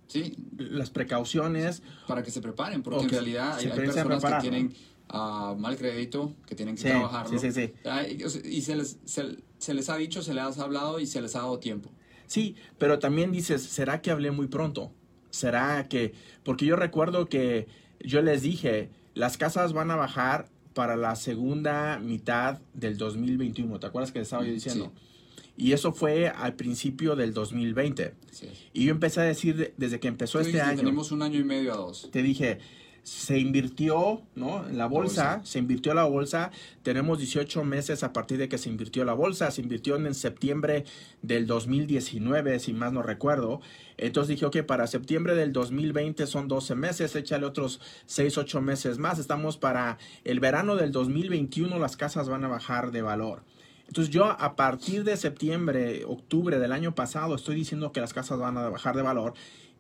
sí. 0.08 0.36
las 0.58 0.90
precauciones. 0.90 1.84
Para 2.08 2.24
que 2.24 2.32
se 2.32 2.42
preparen, 2.42 2.84
porque 2.84 3.04
en 3.04 3.10
realidad 3.10 3.58
hay, 3.58 3.68
hay 3.68 3.78
personas 3.78 4.24
que 4.24 4.42
tienen 4.42 4.74
uh, 5.14 5.56
mal 5.56 5.78
crédito, 5.78 6.34
que 6.46 6.56
tienen 6.56 6.76
que 6.76 6.82
sí, 6.82 6.88
trabajarlo. 6.90 7.40
Sí, 7.40 7.52
sí, 7.52 7.72
sí. 7.74 8.42
Y 8.44 8.62
se 8.62 8.76
les, 8.76 8.98
se, 9.06 9.38
se 9.58 9.74
les 9.74 9.90
ha 9.90 9.98
dicho, 9.98 10.22
se 10.22 10.34
les 10.34 10.58
ha 10.58 10.64
hablado 10.64 11.00
y 11.00 11.06
se 11.06 11.22
les 11.22 11.36
ha 11.36 11.40
dado 11.40 11.60
tiempo. 11.60 11.92
Sí, 12.28 12.56
pero 12.78 13.00
también 13.00 13.32
dices, 13.32 13.62
¿será 13.62 14.02
que 14.02 14.12
hablé 14.12 14.32
muy 14.32 14.48
pronto? 14.48 14.92
¿Será 15.30 15.88
que...? 15.88 16.14
Porque 16.44 16.66
yo 16.66 16.76
recuerdo 16.76 17.28
que 17.28 17.68
yo 18.00 18.22
les 18.22 18.42
dije, 18.42 18.90
las 19.14 19.38
casas 19.38 19.74
van 19.74 19.92
a 19.92 19.96
bajar 19.96 20.50
para 20.76 20.98
la 20.98 21.16
segunda 21.16 21.98
mitad 22.00 22.60
del 22.74 22.98
2021. 22.98 23.80
¿Te 23.80 23.88
acuerdas 23.88 24.12
que 24.12 24.20
estaba 24.20 24.46
yo 24.46 24.52
diciendo? 24.52 24.92
Sí. 24.94 25.42
Y 25.58 25.72
eso 25.72 25.94
fue 25.94 26.28
al 26.28 26.56
principio 26.56 27.16
del 27.16 27.34
2020. 27.34 28.14
Sí. 28.30 28.50
Y 28.74 28.84
yo 28.84 28.92
empecé 28.92 29.22
a 29.22 29.24
decir 29.24 29.74
desde 29.78 30.02
que 30.02 30.10
empezó 30.10 30.40
Tú 30.40 30.46
este 30.46 30.60
año. 30.60 30.78
Tenemos 30.78 31.14
un 31.14 31.22
año 31.22 31.40
y 31.40 31.46
medio 31.46 31.74
a 31.74 31.78
dos. 31.78 32.10
Te 32.12 32.22
dije, 32.22 32.60
se 33.06 33.38
invirtió, 33.38 34.24
¿no? 34.34 34.68
En 34.68 34.80
la 34.80 34.88
bolsa, 34.88 35.40
se 35.44 35.60
invirtió 35.60 35.94
la 35.94 36.06
bolsa. 36.06 36.50
Tenemos 36.82 37.20
18 37.20 37.64
meses 37.64 38.02
a 38.02 38.12
partir 38.12 38.40
de 38.40 38.50
que 38.50 38.58
se 38.58 38.68
invirtió 38.68 39.06
la 39.06 39.14
bolsa. 39.14 39.52
Se 39.52 39.62
invirtió 39.62 39.96
en, 39.96 40.12
septiembre 40.16 40.86
del 41.22 41.46
2019, 41.46 42.58
si 42.60 42.74
más 42.74 42.94
no 42.94 43.04
recuerdo. 43.04 43.62
Entonces 43.98 44.30
dije, 44.30 44.48
ok, 44.48 44.64
para 44.64 44.88
septiembre 44.88 45.36
del 45.36 45.54
2020 45.54 46.26
son 46.26 46.48
12 46.48 46.74
meses, 46.74 47.16
échale 47.16 47.46
otros 47.46 47.80
6, 48.08 48.40
8 48.40 48.62
meses 48.62 48.98
más. 48.98 49.20
Estamos 49.20 49.58
para 49.58 50.00
el 50.24 50.40
verano 50.40 50.76
del 50.76 50.92
2021, 50.92 51.78
las 51.78 51.98
casas 51.98 52.28
van 52.28 52.44
a 52.44 52.48
bajar 52.48 52.92
de 52.92 53.04
valor. 53.04 53.44
Entonces 53.88 54.12
yo 54.12 54.26
a 54.26 54.56
partir 54.56 55.04
de 55.04 55.16
septiembre, 55.16 56.06
octubre 56.06 56.58
del 56.58 56.72
año 56.72 56.96
pasado 56.96 57.36
estoy 57.36 57.54
diciendo 57.54 57.92
que 57.92 58.02
las 58.02 58.14
casas 58.14 58.40
van 58.40 58.58
a 58.58 58.68
bajar 58.70 58.96
de 58.96 59.04
valor 59.04 59.36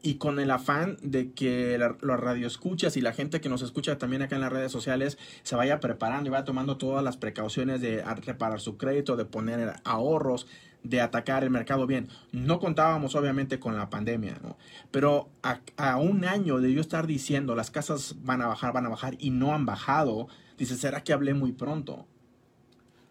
y 0.06 0.15
con 0.15 0.39
el 0.39 0.52
afán 0.52 0.98
de 1.02 1.32
que 1.32 1.80
los 1.80 2.20
radioescuchas 2.20 2.96
y 2.96 3.02
la 3.02 3.12
gente 3.12 3.41
que 3.41 3.50
nos 3.50 3.63
escucha 3.63 3.98
también 3.98 4.22
acá 4.22 4.36
en 4.36 4.41
las 4.41 4.54
redes 4.54 4.72
sociales 4.72 5.18
se 5.41 5.56
vaya 5.56 5.80
preparando 5.80 6.28
y 6.28 6.32
vaya 6.32 6.46
tomando 6.46 6.78
todas 6.78 7.04
las 7.04 7.18
precauciones 7.18 7.82
de 7.82 8.04
reparar 8.24 8.62
su 8.62 8.78
crédito, 8.78 9.15
de 9.15 9.26
poner 9.26 9.74
ahorros, 9.84 10.46
de 10.84 11.02
atacar 11.02 11.44
el 11.44 11.50
mercado 11.50 11.88
bien. 11.88 12.10
No 12.32 12.60
contábamos 12.60 13.15
obviamente 13.15 13.60
con 13.60 13.76
la 13.76 13.89
pandemia, 13.89 14.38
¿no? 14.44 14.58
Pero 14.91 15.30
a, 15.41 15.62
a, 15.76 15.98
un 15.98 16.24
año 16.24 16.60
de 16.60 16.72
yo 16.72 16.82
estar 16.82 17.08
diciendo 17.08 17.56
las 17.56 17.72
casas 17.72 18.18
van 18.22 18.44
a 18.44 18.48
bajar, 18.48 18.74
van 18.74 18.86
a 18.86 18.89
bajar 18.89 19.15
y 19.18 19.32
no 19.32 19.56
han 19.56 19.65
bajado, 19.65 20.28
dice, 20.60 20.76
¿será 20.76 21.04
que 21.04 21.13
hablé 21.13 21.34
muy 21.34 21.52
pronto? 21.52 22.06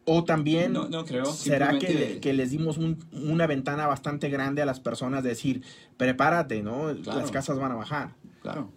O 0.06 0.24
también, 0.24 0.72
no, 0.74 1.04
creo. 1.04 1.24
¿será 1.26 1.78
que, 1.78 2.18
que, 2.20 2.32
les 2.34 2.50
dimos 2.50 2.78
una 3.12 3.46
ventana 3.46 3.86
bastante 3.86 4.28
grande 4.28 4.60
a 4.60 4.66
las 4.66 4.78
personas 4.78 5.22
de 5.22 5.30
decir, 5.30 5.62
prepárate, 5.96 6.62
¿no? 6.62 6.92
Las 6.92 7.30
casas 7.30 7.58
van 7.58 7.72
a 7.72 7.76
bajar. 7.76 8.14
Claro. 8.42 8.70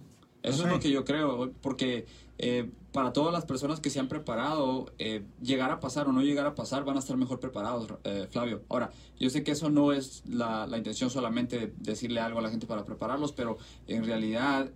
Eso 0.44 0.64
es 0.66 0.72
lo 0.72 0.80
que 0.80 0.90
yo 0.90 1.04
creo, 1.04 1.52
porque 1.62 2.06
eh, 2.38 2.70
para 2.92 3.14
todas 3.14 3.34
las 3.34 3.46
personas 3.46 3.80
que 3.80 3.90
se 3.90 4.00
han 4.00 4.08
preparado, 4.08 4.92
eh, 5.00 5.24
llegar 5.42 5.72
a 5.72 5.80
pasar 5.80 6.08
o 6.08 6.12
no 6.12 6.22
llegar 6.22 6.46
a 6.46 6.56
pasar, 6.56 6.86
van 6.86 6.96
a 6.96 7.00
estar 7.00 7.18
mejor 7.18 7.40
preparados, 7.40 7.88
eh, 8.04 8.28
Flavio. 8.30 8.64
Ahora, 8.70 8.92
yo 9.20 9.30
sé 9.30 9.44
que 9.44 9.52
eso 9.52 9.70
no 9.70 9.92
es 9.92 10.24
la, 10.28 10.68
la, 10.68 10.78
intención 10.78 11.10
solamente 11.10 11.60
de 11.60 11.74
decirle 11.80 12.20
algo 12.20 12.40
a 12.40 12.42
la 12.42 12.50
gente 12.50 12.68
para 12.68 12.86
prepararlos, 12.86 13.34
pero 13.34 13.58
en 13.88 14.06
realidad 14.06 14.72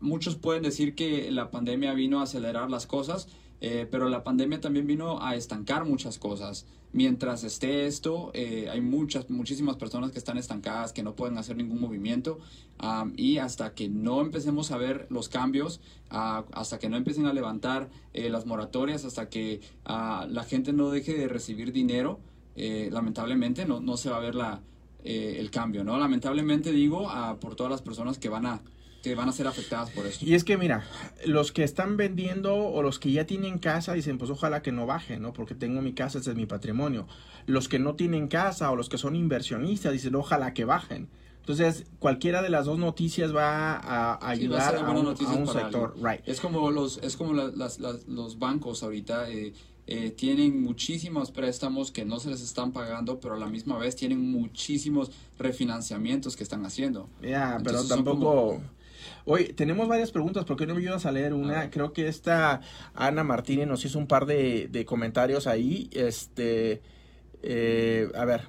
muchos 0.00 0.36
pueden 0.36 0.62
decir 0.62 0.94
que 0.94 1.30
la 1.30 1.50
pandemia 1.50 1.94
vino 1.94 2.20
a 2.20 2.24
acelerar 2.24 2.70
las 2.70 2.86
cosas 2.86 3.28
eh, 3.60 3.86
pero 3.90 4.08
la 4.08 4.22
pandemia 4.22 4.60
también 4.60 4.86
vino 4.86 5.22
a 5.22 5.34
estancar 5.34 5.84
muchas 5.84 6.18
cosas. 6.18 6.66
Mientras 6.92 7.44
esté 7.44 7.86
esto, 7.86 8.30
eh, 8.34 8.68
hay 8.70 8.80
muchas, 8.80 9.28
muchísimas 9.28 9.76
personas 9.76 10.12
que 10.12 10.18
están 10.18 10.38
estancadas, 10.38 10.92
que 10.92 11.02
no 11.02 11.14
pueden 11.14 11.36
hacer 11.38 11.56
ningún 11.56 11.80
movimiento. 11.80 12.38
y 13.16 13.38
hasta 13.38 13.74
que 13.74 13.88
no 13.88 14.20
empecemos 14.20 14.70
a 14.70 14.76
ver 14.76 15.06
los 15.10 15.28
cambios, 15.28 15.80
hasta 16.10 16.78
que 16.78 16.88
no 16.88 16.96
empiecen 16.96 17.26
a 17.26 17.32
levantar 17.32 17.88
eh, 18.12 18.28
las 18.28 18.44
moratorias, 18.46 19.04
hasta 19.04 19.28
que 19.30 19.60
ah, 19.84 20.26
la 20.30 20.44
gente 20.44 20.72
no 20.72 20.90
deje 20.90 21.14
de 21.14 21.28
recibir 21.28 21.72
dinero, 21.72 22.20
lamentablemente 22.56 23.66
no, 23.66 23.80
no 23.80 23.96
se 23.96 24.10
va 24.10 24.16
a 24.16 24.20
ver 24.20 24.34
la, 24.34 24.62
el 25.04 25.50
cambio. 25.50 25.84
¿no? 25.84 25.98
Lamentablemente 25.98 26.72
digo 26.72 27.08
ah, 27.10 27.38
por 27.40 27.56
todas 27.56 27.70
las 27.70 27.82
personas 27.82 28.18
que 28.18 28.28
van 28.28 28.46
a 28.46 28.62
van 29.14 29.28
a 29.28 29.32
ser 29.32 29.46
afectadas 29.46 29.90
por 29.90 30.06
esto. 30.06 30.24
Y 30.24 30.34
es 30.34 30.44
que 30.44 30.56
mira, 30.56 30.84
los 31.24 31.52
que 31.52 31.62
están 31.62 31.96
vendiendo 31.96 32.54
o 32.54 32.82
los 32.82 32.98
que 32.98 33.12
ya 33.12 33.24
tienen 33.26 33.58
casa 33.58 33.92
dicen, 33.92 34.18
pues 34.18 34.30
ojalá 34.30 34.62
que 34.62 34.72
no 34.72 34.86
baje, 34.86 35.18
¿no? 35.18 35.32
Porque 35.32 35.54
tengo 35.54 35.80
mi 35.82 35.92
casa, 35.92 36.18
ese 36.18 36.30
es 36.30 36.36
mi 36.36 36.46
patrimonio. 36.46 37.06
Los 37.46 37.68
que 37.68 37.78
no 37.78 37.94
tienen 37.94 38.28
casa 38.28 38.70
o 38.70 38.76
los 38.76 38.88
que 38.88 38.98
son 38.98 39.14
inversionistas 39.14 39.92
dicen, 39.92 40.14
ojalá 40.14 40.54
que 40.54 40.64
bajen. 40.64 41.08
Entonces, 41.40 41.84
cualquiera 42.00 42.42
de 42.42 42.50
las 42.50 42.66
dos 42.66 42.76
noticias 42.76 43.34
va 43.34 43.76
a 43.76 44.28
ayudar 44.28 44.74
a, 44.74 44.90
un, 44.90 45.46
sector. 45.46 45.94
Right. 46.02 46.20
Es 46.26 46.40
como 46.40 46.72
los, 46.72 46.98
es 46.98 47.16
como 47.16 47.34
los 47.34 48.38
bancos 48.40 48.82
ahorita. 48.82 49.30
Eh, 49.30 49.52
eh, 49.88 50.10
tienen 50.10 50.60
muchísimos 50.64 51.30
préstamos 51.30 51.92
que 51.92 52.04
no 52.04 52.18
se 52.18 52.30
les 52.30 52.42
están 52.42 52.72
pagando, 52.72 53.20
pero 53.20 53.34
a 53.34 53.38
la 53.38 53.46
misma 53.46 53.78
vez 53.78 53.94
tienen 53.94 54.32
muchísimos 54.32 55.12
refinanciamientos 55.38 56.34
que 56.36 56.42
están 56.42 56.66
haciendo. 56.66 57.08
Ya, 57.22 57.60
pero 57.62 57.84
tampoco... 57.84 58.60
Oye, 59.28 59.52
tenemos 59.52 59.88
varias 59.88 60.12
preguntas, 60.12 60.44
¿por 60.44 60.56
qué 60.56 60.66
no 60.66 60.74
me 60.74 60.80
ayudas 60.80 61.04
a 61.04 61.10
leer 61.10 61.34
una? 61.34 61.68
Creo 61.68 61.92
que 61.92 62.06
esta 62.06 62.60
Ana 62.94 63.24
Martínez 63.24 63.66
nos 63.66 63.84
hizo 63.84 63.98
un 63.98 64.06
par 64.06 64.24
de, 64.24 64.84
comentarios 64.86 65.48
ahí. 65.48 65.90
Este, 65.92 66.80
eh, 67.42 68.08
a 68.14 68.24
ver, 68.24 68.42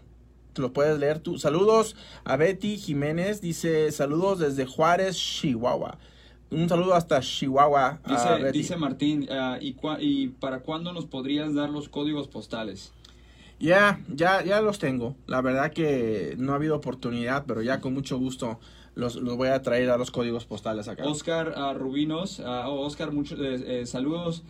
¿te 0.54 0.62
lo 0.62 0.74
puedes 0.74 1.00
leer 1.00 1.18
tú? 1.18 1.40
Saludos 1.40 1.96
a 2.24 2.38
Betty 2.38 2.78
Jiménez, 2.78 3.42
dice 3.42 3.92
saludos 3.92 4.38
desde 4.38 4.68
Juárez, 4.68 5.18
Chihuahua. 5.18 5.98
Un 6.52 6.70
saludo 6.70 6.94
hasta 6.94 7.22
Chihuahua. 7.22 8.00
Dice, 8.08 8.52
dice 8.52 8.78
Martín, 8.78 9.28
ah, 9.32 9.58
¿y, 9.60 9.76
¿y 10.00 10.28
para 10.28 10.60
cuándo 10.60 10.94
nos 10.94 11.08
podrías 11.08 11.56
dar 11.56 11.72
los 11.72 11.90
códigos 11.90 12.28
postales? 12.28 12.94
Ya, 13.60 14.00
ya, 14.14 14.44
ya 14.44 14.62
los 14.62 14.80
tengo. 14.80 15.16
La 15.26 15.42
verdad 15.42 15.72
que 15.72 16.36
no 16.38 16.54
ha 16.54 16.56
habido 16.56 16.76
oportunidad, 16.76 17.46
pero 17.48 17.62
ya 17.62 17.82
con 17.82 17.94
mucho 17.94 18.18
gusto 18.18 18.60
los, 18.94 19.22
voy 19.22 19.50
a 19.50 19.62
traer 19.62 19.90
a 19.90 19.98
los 19.98 20.12
códigos 20.12 20.46
postales 20.46 20.88
acá. 20.88 21.06
Oscar 21.06 21.54
Rubinos, 21.78 22.40
uh, 22.40 22.70
Oscar, 22.70 23.12
muchos 23.12 23.40
eh, 23.40 23.82
eh, 23.82 23.86
saludos. 23.86 24.44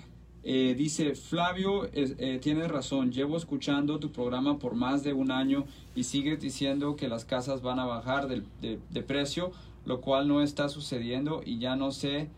Eh, 0.49 0.75
dice, 0.77 1.13
Flavio, 1.13 1.89
eh, 1.91 2.39
tienes 2.41 2.69
razón, 2.69 3.11
llevo 3.11 3.35
escuchando 3.35 3.99
tu 3.99 4.13
programa 4.13 4.59
por 4.59 4.75
más 4.75 5.03
de 5.03 5.11
un 5.11 5.29
año 5.29 5.65
y 5.93 6.05
sigues 6.05 6.39
diciendo 6.39 6.95
que 6.95 7.09
las 7.09 7.25
casas 7.25 7.61
van 7.61 7.79
a 7.79 7.85
bajar 7.85 8.29
de, 8.29 8.43
de, 8.61 9.03
precio, 9.03 9.51
lo 9.85 9.99
cual 9.99 10.29
no 10.29 10.41
está 10.41 10.69
sucediendo 10.69 11.41
y 11.45 11.59
ya 11.59 11.75
no 11.75 11.91
sé, 11.91 12.29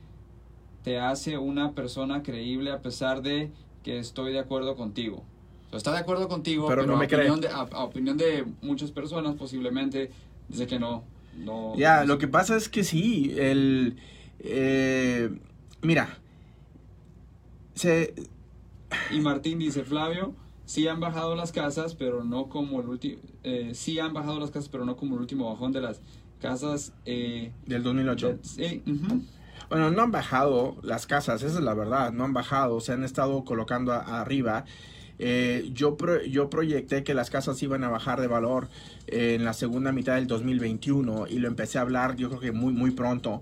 te 0.84 0.98
hace 0.98 1.38
una 1.38 1.74
persona 1.74 2.24
creíble 2.24 2.72
a 2.72 2.82
pesar 2.82 3.22
de 3.22 3.52
que 3.84 4.00
estoy 4.00 4.34
de 4.34 4.40
acuerdo 4.40 4.76
contigo. 4.76 5.24
Está 5.78 5.92
de 5.92 6.00
acuerdo 6.00 6.28
contigo, 6.28 6.68
pero, 6.68 6.86
no 6.86 6.98
me 6.98 7.06
opinión 7.06 7.42
De, 7.42 7.48
a, 7.50 7.64
opinión 7.84 8.18
de 8.18 8.46
muchas 8.62 8.92
personas 8.92 9.36
posiblemente 9.36 10.12
dice 10.50 10.66
que 10.66 10.80
no, 10.80 11.04
ya, 11.78 12.06
lo 12.06 12.18
que 12.18 12.28
pasa 12.28 12.56
es 12.56 12.70
que 12.70 12.84
sí, 12.84 13.34
el... 13.38 13.98
Eh, 14.40 15.30
mira, 15.82 16.18
se... 17.76 18.14
Y 19.12 19.20
Martín 19.20 19.60
dice, 19.60 19.84
Flavio, 19.84 20.34
sí 20.66 20.88
han 20.88 21.00
bajado 21.00 21.36
las 21.36 21.52
casas, 21.52 21.96
pero 21.96 22.24
no 22.24 22.50
como 22.50 22.82
el 22.82 22.88
último... 22.88 23.20
Eh, 23.44 23.72
sí 23.74 24.00
han 24.00 24.14
bajado 24.14 24.40
las 24.40 24.52
casas, 24.52 24.70
pero 24.70 24.86
no 24.86 24.98
como 24.98 25.16
el 25.16 25.22
último 25.22 25.50
bajón 25.50 25.72
de 25.72 25.82
las 25.82 26.02
casas... 26.42 26.94
Eh, 27.06 27.52
Del 27.66 27.84
2008. 27.84 28.40
sí. 28.42 28.84
Bueno, 29.70 29.92
no 29.92 30.02
han 30.02 30.12
bajado 30.12 30.78
las 30.82 31.06
casas, 31.06 31.44
esa 31.44 31.60
es 31.60 31.64
la 31.64 31.76
verdad, 31.76 32.12
no 32.12 32.24
han 32.24 32.34
bajado, 32.34 32.80
se 32.80 32.92
han 32.92 33.04
estado 33.04 33.46
colocando 33.46 33.94
arriba. 33.94 34.66
Eh, 35.20 35.70
yo, 35.74 35.98
yo 36.30 36.50
proyecté 36.50 37.04
que 37.04 37.14
las 37.14 37.30
casas 37.30 37.62
iban 37.62 37.84
a 37.84 37.90
bajar 37.90 38.22
de 38.22 38.28
valor 38.28 38.70
en 39.08 39.44
la 39.44 39.54
segunda 39.54 39.92
mitad 39.92 40.16
del 40.16 40.28
2021 40.28 41.28
y 41.28 41.40
lo 41.40 41.50
empecé 41.50 41.78
a 41.78 41.82
hablar 41.82 42.16
yo 42.16 42.30
creo 42.30 42.40
que 42.40 42.52
muy, 42.52 42.74
muy 42.74 42.92
pronto. 42.92 43.42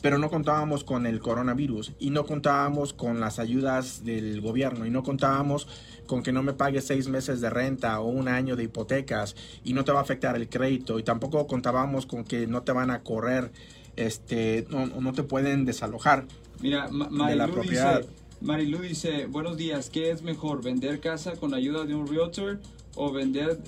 Pero 0.00 0.18
no 0.18 0.30
contábamos 0.30 0.84
con 0.84 1.06
el 1.06 1.18
coronavirus 1.18 1.92
y 1.98 2.10
no 2.10 2.24
contábamos 2.24 2.92
con 2.92 3.18
las 3.18 3.40
ayudas 3.40 4.04
del 4.04 4.40
gobierno 4.40 4.86
y 4.86 4.90
no 4.90 5.02
contábamos 5.02 5.66
con 6.06 6.22
que 6.22 6.32
no 6.32 6.42
me 6.42 6.52
pagues 6.52 6.86
seis 6.86 7.08
meses 7.08 7.40
de 7.40 7.50
renta 7.50 7.98
o 8.00 8.06
un 8.06 8.28
año 8.28 8.54
de 8.54 8.62
hipotecas 8.62 9.34
y 9.64 9.72
no 9.74 9.84
te 9.84 9.90
va 9.90 9.98
a 9.98 10.02
afectar 10.02 10.36
el 10.36 10.48
crédito 10.48 11.00
y 11.00 11.02
tampoco 11.02 11.46
contábamos 11.48 12.06
con 12.06 12.24
que 12.24 12.46
no 12.46 12.62
te 12.62 12.70
van 12.70 12.92
a 12.92 13.02
correr, 13.02 13.50
este, 13.96 14.66
no, 14.70 14.86
no 14.86 15.12
te 15.12 15.24
pueden 15.24 15.64
desalojar 15.64 16.26
Mira, 16.60 16.88
de 16.88 17.36
la 17.36 17.48
propiedad. 17.48 18.04
Marilu 18.40 18.78
dice, 18.78 19.26
buenos 19.26 19.56
días, 19.56 19.90
¿qué 19.90 20.10
es 20.10 20.22
mejor, 20.22 20.62
vender 20.62 21.00
casa 21.00 21.32
con 21.32 21.54
ayuda 21.54 21.84
de 21.84 21.94
un 21.94 22.06
realtor 22.06 22.60
o 22.94 23.12
vender 23.12 23.58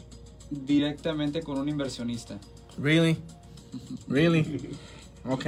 directamente 0.50 1.42
con 1.42 1.58
un 1.58 1.68
inversionista? 1.68 2.38
Really? 2.78 3.16
Really? 4.08 4.76
Ok. 5.24 5.46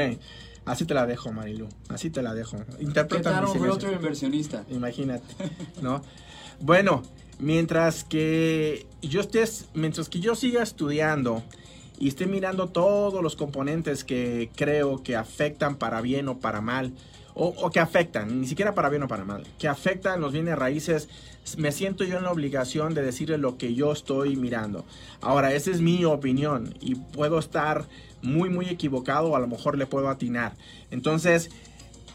Así 0.65 0.85
te 0.85 0.95
la 0.95 1.07
dejo, 1.07 1.33
Marilu. 1.33 1.69
Así 1.89 2.11
te 2.11 2.23
la 2.23 2.35
dejo. 2.35 2.57
Interpreta 2.79 3.41
¿Qué 3.41 3.59
un 3.59 3.65
realtor 3.65 3.93
inversionista? 3.93 4.65
Imagínate, 4.71 5.25
¿no? 5.83 6.03
bueno, 6.61 7.03
mientras 7.39 8.05
que 8.05 8.87
yo 9.03 9.21
estés, 9.21 9.67
mientras 9.75 10.09
que 10.09 10.21
yo 10.21 10.35
siga 10.35 10.63
estudiando 10.63 11.43
y 11.99 12.09
esté 12.09 12.27
mirando 12.27 12.69
todos 12.69 13.23
los 13.23 13.37
componentes 13.37 14.05
que 14.05 14.51
creo 14.55 15.03
que 15.03 15.17
afectan 15.17 15.77
para 15.77 16.01
bien 16.01 16.29
o 16.29 16.39
para 16.39 16.61
mal 16.61 16.93
o, 17.35 17.71
que 17.71 17.81
afectan, 17.81 18.41
ni 18.41 18.47
siquiera 18.47 18.75
para 18.75 18.89
bien 18.89 19.03
o 19.03 19.09
para 19.09 19.25
mal, 19.25 19.45
que 19.59 19.69
afectan 19.69 20.21
los 20.21 20.33
bienes 20.33 20.59
raíces, 20.59 21.09
me 21.57 21.73
siento 21.73 22.05
yo 22.05 22.19
en 22.19 22.25
la 22.25 22.33
obligación 22.33 22.95
de 22.95 23.03
decirle 23.03 23.39
lo 23.39 23.57
que 23.57 23.75
yo 23.75 23.93
estoy 23.93 24.37
mirando. 24.37 24.85
Ahora, 25.21 25.53
esa 25.55 25.71
es 25.71 25.81
mi 25.81 26.05
opinión 26.05 26.75
y 26.81 26.95
puedo 26.95 27.39
estar 27.39 27.87
muy, 28.23 28.49
muy 28.49 28.67
equivocado 28.69 29.31
o 29.31 29.37
a 29.37 29.41
lo 29.41 29.49
mejor 29.49 29.77
le 29.77 29.87
puedo 29.87 30.09
atinar. 30.09 30.55
Entonces, 30.91 31.51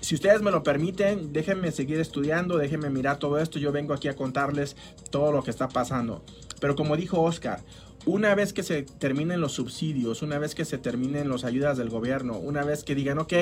si 0.02 0.16
ustedes 0.16 0.42
me 0.42 0.52
lo 0.52 0.64
permiten, 0.64 1.34
déjenme 1.34 1.72
seguir 1.72 2.00
estudiando, 2.00 2.58
déjenme 2.58 2.90
mirar 2.90 3.18
todo 3.18 3.40
esto. 3.40 3.60
Yo 3.60 3.72
vengo 3.72 3.94
aquí 3.94 4.08
a 4.08 4.16
contarles 4.16 4.76
todo 5.10 5.32
lo 5.32 5.44
que 5.44 5.52
está 5.52 5.68
pasando. 5.68 6.24
Pero 6.60 6.76
como 6.76 6.96
dijo 6.96 7.22
Oscar, 7.22 7.62
una 8.06 8.36
vez 8.36 8.54
que 8.54 8.64
se 8.64 8.84
terminen 8.84 9.42
los 9.42 9.54
subsidios, 9.54 10.22
una 10.22 10.40
vez 10.40 10.56
que 10.56 10.64
se 10.66 10.78
terminen 10.78 11.30
las 11.30 11.44
ayudas 11.44 11.78
del 11.78 11.90
gobierno, 11.90 12.38
una 12.38 12.64
vez 12.64 12.84
que 12.84 12.96
digan, 12.96 13.20
ok, 13.20 13.34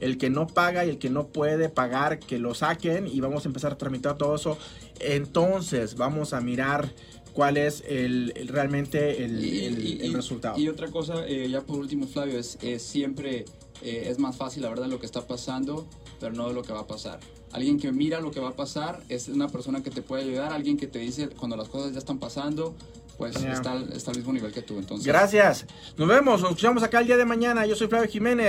el 0.00 0.18
que 0.18 0.28
no 0.28 0.46
paga 0.46 0.84
y 0.84 0.90
el 0.90 0.98
que 0.98 1.08
no 1.10 1.28
puede 1.28 1.68
pagar, 1.70 2.18
que 2.18 2.38
lo 2.38 2.54
saquen 2.54 3.06
y 3.06 3.20
vamos 3.20 3.44
a 3.46 3.48
empezar 3.48 3.72
a 3.72 3.78
tramitar 3.78 4.18
todo 4.18 4.34
eso, 4.34 4.58
entonces 5.00 5.96
vamos 5.96 6.32
a 6.32 6.40
mirar 6.40 6.90
cuál 7.32 7.56
es 7.56 7.82
el, 7.88 8.32
el- 8.36 8.48
realmente 8.48 9.24
el, 9.24 9.44
Y- 9.44 9.64
el- 9.66 9.86
y- 9.86 10.00
el 10.00 10.10
y- 10.10 10.14
resultado. 10.14 10.58
Y 10.58 10.68
otra 10.68 10.88
cosa, 10.90 11.26
eh, 11.26 11.48
ya 11.48 11.62
por 11.62 11.78
último, 11.78 12.06
Flavio, 12.06 12.38
es, 12.38 12.58
es 12.62 12.82
siempre 12.82 13.44
eh, 13.82 14.08
es 14.10 14.18
más 14.18 14.36
fácil, 14.36 14.62
la 14.62 14.68
verdad, 14.68 14.86
lo 14.88 15.00
que 15.00 15.06
está 15.06 15.26
pasando, 15.26 15.86
pero 16.18 16.34
no 16.34 16.48
de 16.48 16.54
lo 16.54 16.62
que 16.62 16.72
va 16.72 16.80
a 16.80 16.86
pasar. 16.86 17.18
Alguien 17.52 17.78
que 17.80 17.90
mira 17.92 18.20
lo 18.20 18.30
que 18.30 18.38
va 18.38 18.50
a 18.50 18.54
pasar 18.56 19.02
es 19.08 19.28
una 19.28 19.48
persona 19.48 19.82
que 19.82 19.90
te 19.90 20.02
puede 20.02 20.24
ayudar, 20.24 20.52
alguien 20.52 20.76
que 20.76 20.86
te 20.86 20.98
dice 20.98 21.28
cuando 21.30 21.56
las 21.56 21.68
cosas 21.68 21.92
ya 21.92 21.98
están 21.98 22.18
pasando, 22.18 22.74
pues 23.20 23.34
Ya. 23.40 23.52
está, 23.52 23.72
al- 23.72 23.92
está 23.92 24.10
al 24.12 24.16
mismo 24.16 24.32
nivel 24.32 24.50
que 24.50 24.62
tú. 24.62 24.78
Entonces, 24.78 25.06
Gracias. 25.06 25.66
Nos 25.98 26.08
vemos, 26.08 26.40
nos 26.40 26.50
escuchamos 26.52 26.82
acá 26.82 27.00
el 27.00 27.06
día 27.06 27.18
de 27.18 27.26
mañana. 27.26 27.66
Yo 27.66 27.76
soy 27.76 27.86
Flavio 27.86 28.08
Jiménez. 28.08 28.38